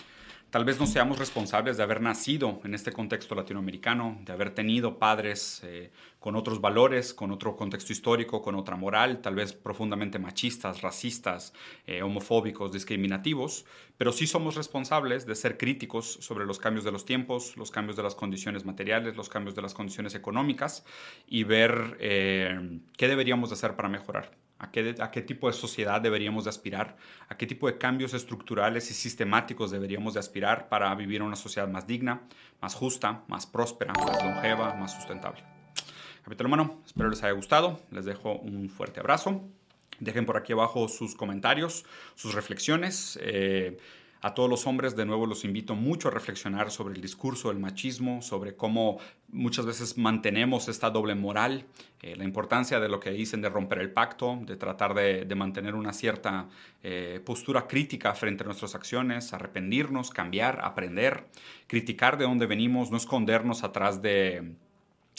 Tal 0.56 0.64
vez 0.64 0.80
no 0.80 0.86
seamos 0.86 1.18
responsables 1.18 1.76
de 1.76 1.82
haber 1.82 2.00
nacido 2.00 2.62
en 2.64 2.72
este 2.72 2.90
contexto 2.90 3.34
latinoamericano, 3.34 4.16
de 4.22 4.32
haber 4.32 4.54
tenido 4.54 4.98
padres 4.98 5.60
eh, 5.64 5.90
con 6.18 6.34
otros 6.34 6.62
valores, 6.62 7.12
con 7.12 7.30
otro 7.30 7.54
contexto 7.58 7.92
histórico, 7.92 8.40
con 8.40 8.54
otra 8.54 8.74
moral, 8.74 9.20
tal 9.20 9.34
vez 9.34 9.52
profundamente 9.52 10.18
machistas, 10.18 10.80
racistas, 10.80 11.52
eh, 11.86 12.00
homofóbicos, 12.00 12.72
discriminativos, 12.72 13.66
pero 13.98 14.12
sí 14.12 14.26
somos 14.26 14.54
responsables 14.54 15.26
de 15.26 15.34
ser 15.34 15.58
críticos 15.58 16.10
sobre 16.22 16.46
los 16.46 16.58
cambios 16.58 16.86
de 16.86 16.92
los 16.92 17.04
tiempos, 17.04 17.58
los 17.58 17.70
cambios 17.70 17.98
de 17.98 18.04
las 18.04 18.14
condiciones 18.14 18.64
materiales, 18.64 19.14
los 19.14 19.28
cambios 19.28 19.56
de 19.56 19.60
las 19.60 19.74
condiciones 19.74 20.14
económicas 20.14 20.86
y 21.26 21.44
ver 21.44 21.98
eh, 22.00 22.80
qué 22.96 23.08
deberíamos 23.08 23.52
hacer 23.52 23.76
para 23.76 23.90
mejorar 23.90 24.32
a 24.58 24.70
qué, 24.70 25.22
tipo 25.22 25.48
de 25.48 25.52
sociedad 25.52 26.00
deberíamos 26.00 26.44
de 26.44 26.50
aspirar, 26.50 26.96
a 27.28 27.36
qué 27.36 27.46
tipo 27.46 27.66
de 27.66 27.76
cambios 27.76 28.14
estructurales 28.14 28.90
y 28.90 28.94
sistemáticos 28.94 29.70
deberíamos 29.70 30.14
de 30.14 30.20
aspirar 30.20 30.68
para 30.68 30.94
vivir 30.94 31.22
una 31.22 31.36
sociedad 31.36 31.68
más 31.68 31.86
digna, 31.86 32.22
más 32.60 32.74
justa, 32.74 33.22
más 33.28 33.46
próspera, 33.46 33.92
más 33.92 34.24
longeva, 34.24 34.74
más 34.74 34.94
sustentable. 34.94 35.42
Capítulo 36.22 36.48
humano, 36.48 36.80
espero 36.86 37.10
les 37.10 37.22
haya 37.22 37.32
gustado, 37.32 37.80
les 37.90 38.04
dejo 38.04 38.32
un 38.32 38.68
fuerte 38.68 39.00
abrazo, 39.00 39.44
dejen 40.00 40.26
por 40.26 40.36
aquí 40.36 40.52
abajo 40.52 40.88
sus 40.88 41.14
comentarios, 41.14 41.84
sus 42.14 42.34
reflexiones. 42.34 43.18
Eh, 43.22 43.76
a 44.20 44.34
todos 44.34 44.48
los 44.48 44.66
hombres, 44.66 44.96
de 44.96 45.04
nuevo, 45.04 45.26
los 45.26 45.44
invito 45.44 45.74
mucho 45.74 46.08
a 46.08 46.10
reflexionar 46.10 46.70
sobre 46.70 46.94
el 46.94 47.00
discurso 47.00 47.48
del 47.48 47.58
machismo, 47.58 48.22
sobre 48.22 48.56
cómo 48.56 48.98
muchas 49.28 49.66
veces 49.66 49.98
mantenemos 49.98 50.68
esta 50.68 50.90
doble 50.90 51.14
moral, 51.14 51.66
eh, 52.02 52.16
la 52.16 52.24
importancia 52.24 52.80
de 52.80 52.88
lo 52.88 52.98
que 52.98 53.10
dicen 53.10 53.40
de 53.40 53.48
romper 53.48 53.78
el 53.78 53.90
pacto, 53.90 54.38
de 54.42 54.56
tratar 54.56 54.94
de, 54.94 55.34
mantener 55.34 55.74
una 55.74 55.92
cierta 55.92 56.48
eh, 56.82 57.20
postura 57.24 57.66
crítica 57.66 58.14
frente 58.14 58.42
a 58.42 58.46
nuestras 58.46 58.74
acciones, 58.74 59.32
arrepentirnos, 59.32 60.10
cambiar, 60.10 60.60
aprender, 60.62 61.26
criticar 61.66 62.16
de 62.16 62.24
dónde 62.24 62.46
venimos, 62.46 62.90
no 62.90 62.96
escondernos 62.96 63.64
atrás 63.64 64.00
de 64.00 64.54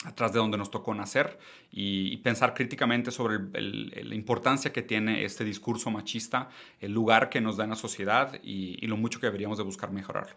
atrás 0.04 0.32
de 0.32 0.38
donde 0.38 0.56
nos 0.56 0.70
tocó 0.70 0.94
nacer 0.94 1.38
y, 1.72 2.16
pensar 2.18 2.54
críticamente 2.54 3.10
sobre 3.10 3.38
la 3.60 4.14
importancia 4.14 4.72
que 4.72 4.82
tiene 4.82 5.24
este 5.24 5.44
discurso 5.44 5.90
machista, 5.90 6.50
el 6.80 6.92
lugar 6.92 7.28
que 7.28 7.40
nos 7.40 7.56
da 7.56 7.64
en 7.64 7.70
la 7.70 7.76
sociedad 7.76 8.38
y, 8.42 8.78
y 8.80 8.86
lo 8.86 8.96
mucho 8.96 9.20
que 9.20 9.26
deberíamos 9.26 9.58
de 9.58 9.64
buscar 9.64 9.90
mejorarlo. 9.90 10.36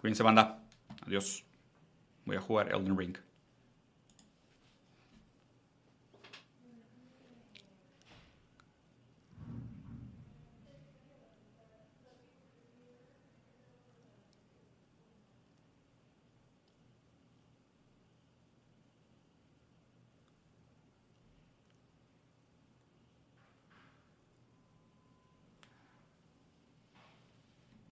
Cuídense 0.00 0.22
banda. 0.22 0.62
Adiós. 1.06 1.44
Voy 2.24 2.36
a 2.36 2.40
jugar 2.40 2.72
Elden 2.72 2.96
Ring. 2.96 3.27